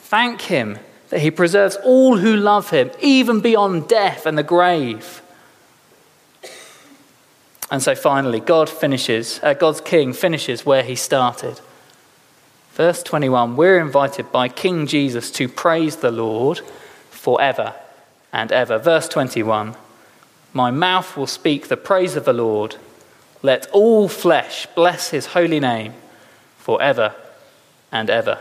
Thank 0.10 0.42
him 0.42 0.80
that 1.12 1.20
he 1.20 1.30
preserves 1.30 1.78
all 1.84 2.18
who 2.18 2.36
love 2.36 2.70
him, 2.70 2.90
even 3.02 3.42
beyond 3.42 3.88
death 3.88 4.26
and 4.26 4.38
the 4.38 4.44
grave. 4.44 5.22
And 7.70 7.84
so 7.84 7.96
finally, 7.96 8.40
God 8.40 8.70
finishes, 8.70 9.40
uh, 9.44 9.54
God's 9.54 9.82
king 9.82 10.14
finishes 10.14 10.66
where 10.66 10.84
he 10.84 10.96
started. 10.96 11.60
Verse 12.74 13.04
21 13.04 13.58
we're 13.58 13.80
invited 13.80 14.32
by 14.32 14.48
King 14.48 14.88
Jesus 14.88 15.30
to 15.32 15.50
praise 15.50 15.98
the 15.98 16.12
Lord 16.12 16.62
forever 17.10 17.76
and 18.32 18.50
ever. 18.52 18.78
Verse 18.78 19.10
21 19.10 19.76
My 20.54 20.72
mouth 20.72 21.18
will 21.18 21.28
speak 21.28 21.68
the 21.68 21.78
praise 21.78 22.16
of 22.16 22.24
the 22.24 22.34
Lord. 22.34 22.78
Let 23.42 23.70
all 23.72 24.08
flesh 24.08 24.66
bless 24.76 25.10
his 25.10 25.28
holy 25.28 25.60
name 25.60 25.94
forever 26.58 27.16
and 27.92 28.10
ever. 28.10 28.40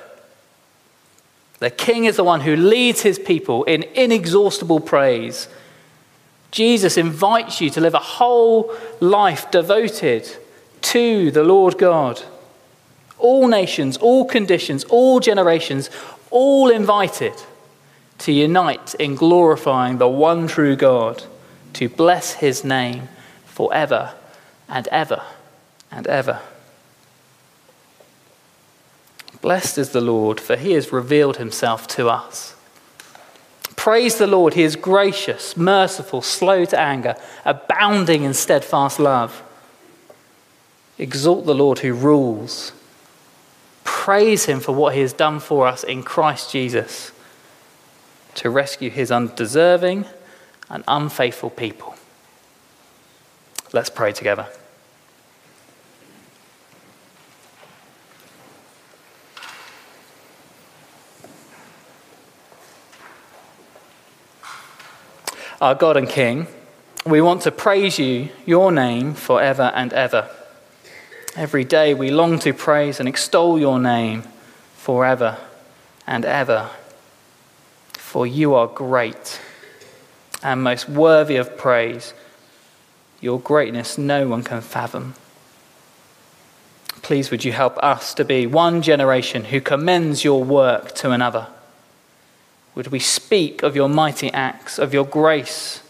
The 1.61 1.70
king 1.70 2.07
is 2.07 2.16
the 2.16 2.25
one 2.25 2.40
who 2.40 2.57
leads 2.57 3.03
his 3.03 3.18
people 3.18 3.64
in 3.64 3.85
inexhaustible 3.94 4.81
praise. 4.81 5.46
Jesus 6.51 6.96
invites 6.96 7.61
you 7.61 7.70
to 7.70 7.81
live 7.81 7.94
a 7.94 7.99
whole 7.99 8.75
life 8.99 9.51
devoted 9.51 10.29
to 10.83 11.31
the 11.31 11.44
Lord 11.44 11.79
God. 11.79 12.23
All 13.18 13.46
nations, 13.46 13.99
all 13.99 14.25
conditions, 14.25 14.85
all 14.85 15.20
generations, 15.20 15.90
all 16.31 16.70
invited 16.70 17.35
to 18.18 18.33
unite 18.33 18.94
in 18.94 19.14
glorifying 19.14 19.99
the 19.99 20.09
one 20.09 20.46
true 20.46 20.77
God, 20.77 21.25
to 21.75 21.88
bless 21.88 22.35
his 22.35 22.64
name 22.64 23.09
forever 23.44 24.14
and 24.68 24.88
ever 24.88 25.23
and 25.90 26.07
ever. 26.07 26.40
Blessed 29.40 29.79
is 29.79 29.90
the 29.90 30.00
Lord, 30.00 30.40
for 30.40 30.57
he 30.57 30.72
has 30.72 30.92
revealed 30.92 31.38
himself 31.38 31.87
to 31.88 32.09
us. 32.09 32.55
Praise 33.76 34.18
the 34.18 34.26
Lord, 34.26 34.55
he 34.55 34.62
is 34.62 34.76
gracious, 34.76 35.57
merciful, 35.57 36.20
slow 36.20 36.66
to 36.66 36.79
anger, 36.79 37.16
abounding 37.46 38.24
in 38.24 38.35
steadfast 38.35 39.00
love. 39.00 39.42
Exalt 40.98 41.46
the 41.46 41.55
Lord 41.55 41.79
who 41.79 41.94
rules. 41.94 42.72
Praise 43.85 44.44
him 44.44 44.61
for 44.61 44.74
what 44.74 44.94
he 44.94 45.00
has 45.00 45.14
done 45.14 45.40
for 45.40 45.66
us 45.66 45.83
in 45.83 46.03
Christ 46.03 46.53
Jesus 46.53 47.12
to 48.35 48.50
rescue 48.50 48.90
his 48.90 49.11
undeserving 49.11 50.05
and 50.68 50.85
unfaithful 50.87 51.50
people. 51.50 51.94
Let's 53.72 53.90
pray 53.90 54.12
together. 54.12 54.46
Our 65.61 65.75
God 65.75 65.96
and 65.96 66.09
King, 66.09 66.46
we 67.05 67.20
want 67.20 67.42
to 67.42 67.51
praise 67.51 67.99
you, 67.99 68.31
your 68.46 68.73
name, 68.73 69.14
forever 69.14 69.70
and 69.75 69.92
ever. 69.92 70.29
Every 71.37 71.64
day 71.64 71.94
we 71.94 72.11
long 72.11 72.38
to 72.40 72.53
praise 72.53 72.99
and 72.99 73.09
extol 73.09 73.59
your 73.59 73.79
name 73.79 74.25
forever 74.75 75.38
and 76.07 76.25
ever 76.25 76.70
for 78.11 78.27
you 78.27 78.55
are 78.55 78.66
great 78.66 79.40
and 80.42 80.64
most 80.64 80.88
worthy 80.88 81.37
of 81.37 81.57
praise. 81.57 82.12
Your 83.20 83.38
greatness 83.38 83.96
no 83.96 84.27
one 84.27 84.42
can 84.42 84.61
fathom. 84.61 85.14
Please, 87.03 87.31
would 87.31 87.44
you 87.44 87.53
help 87.53 87.79
us 87.79 88.12
to 88.14 88.25
be 88.25 88.49
one 88.49 88.83
generation 88.83 89.44
who 89.44 89.61
commends 89.61 90.25
your 90.25 90.42
work 90.42 90.92
to 90.96 91.12
another? 91.12 91.46
Would 92.74 92.88
we 92.88 92.98
speak 92.98 93.62
of 93.62 93.76
your 93.76 93.88
mighty 93.88 94.33
acts, 94.33 94.78
of 94.78 94.94
your 94.94 95.04
grace 95.04 95.83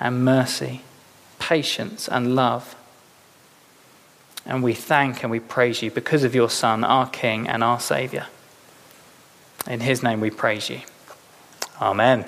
and 0.00 0.24
mercy, 0.24 0.82
patience 1.38 2.08
and 2.08 2.34
love? 2.34 2.74
And 4.44 4.62
we 4.62 4.74
thank 4.74 5.22
and 5.22 5.30
we 5.30 5.40
praise 5.40 5.82
you 5.82 5.90
because 5.90 6.24
of 6.24 6.34
your 6.34 6.50
Son, 6.50 6.84
our 6.84 7.08
King 7.08 7.48
and 7.48 7.62
our 7.62 7.78
Saviour. 7.78 8.26
In 9.68 9.80
his 9.80 10.02
name 10.02 10.20
we 10.20 10.30
praise 10.30 10.68
you. 10.68 10.80
Amen. 11.80 12.24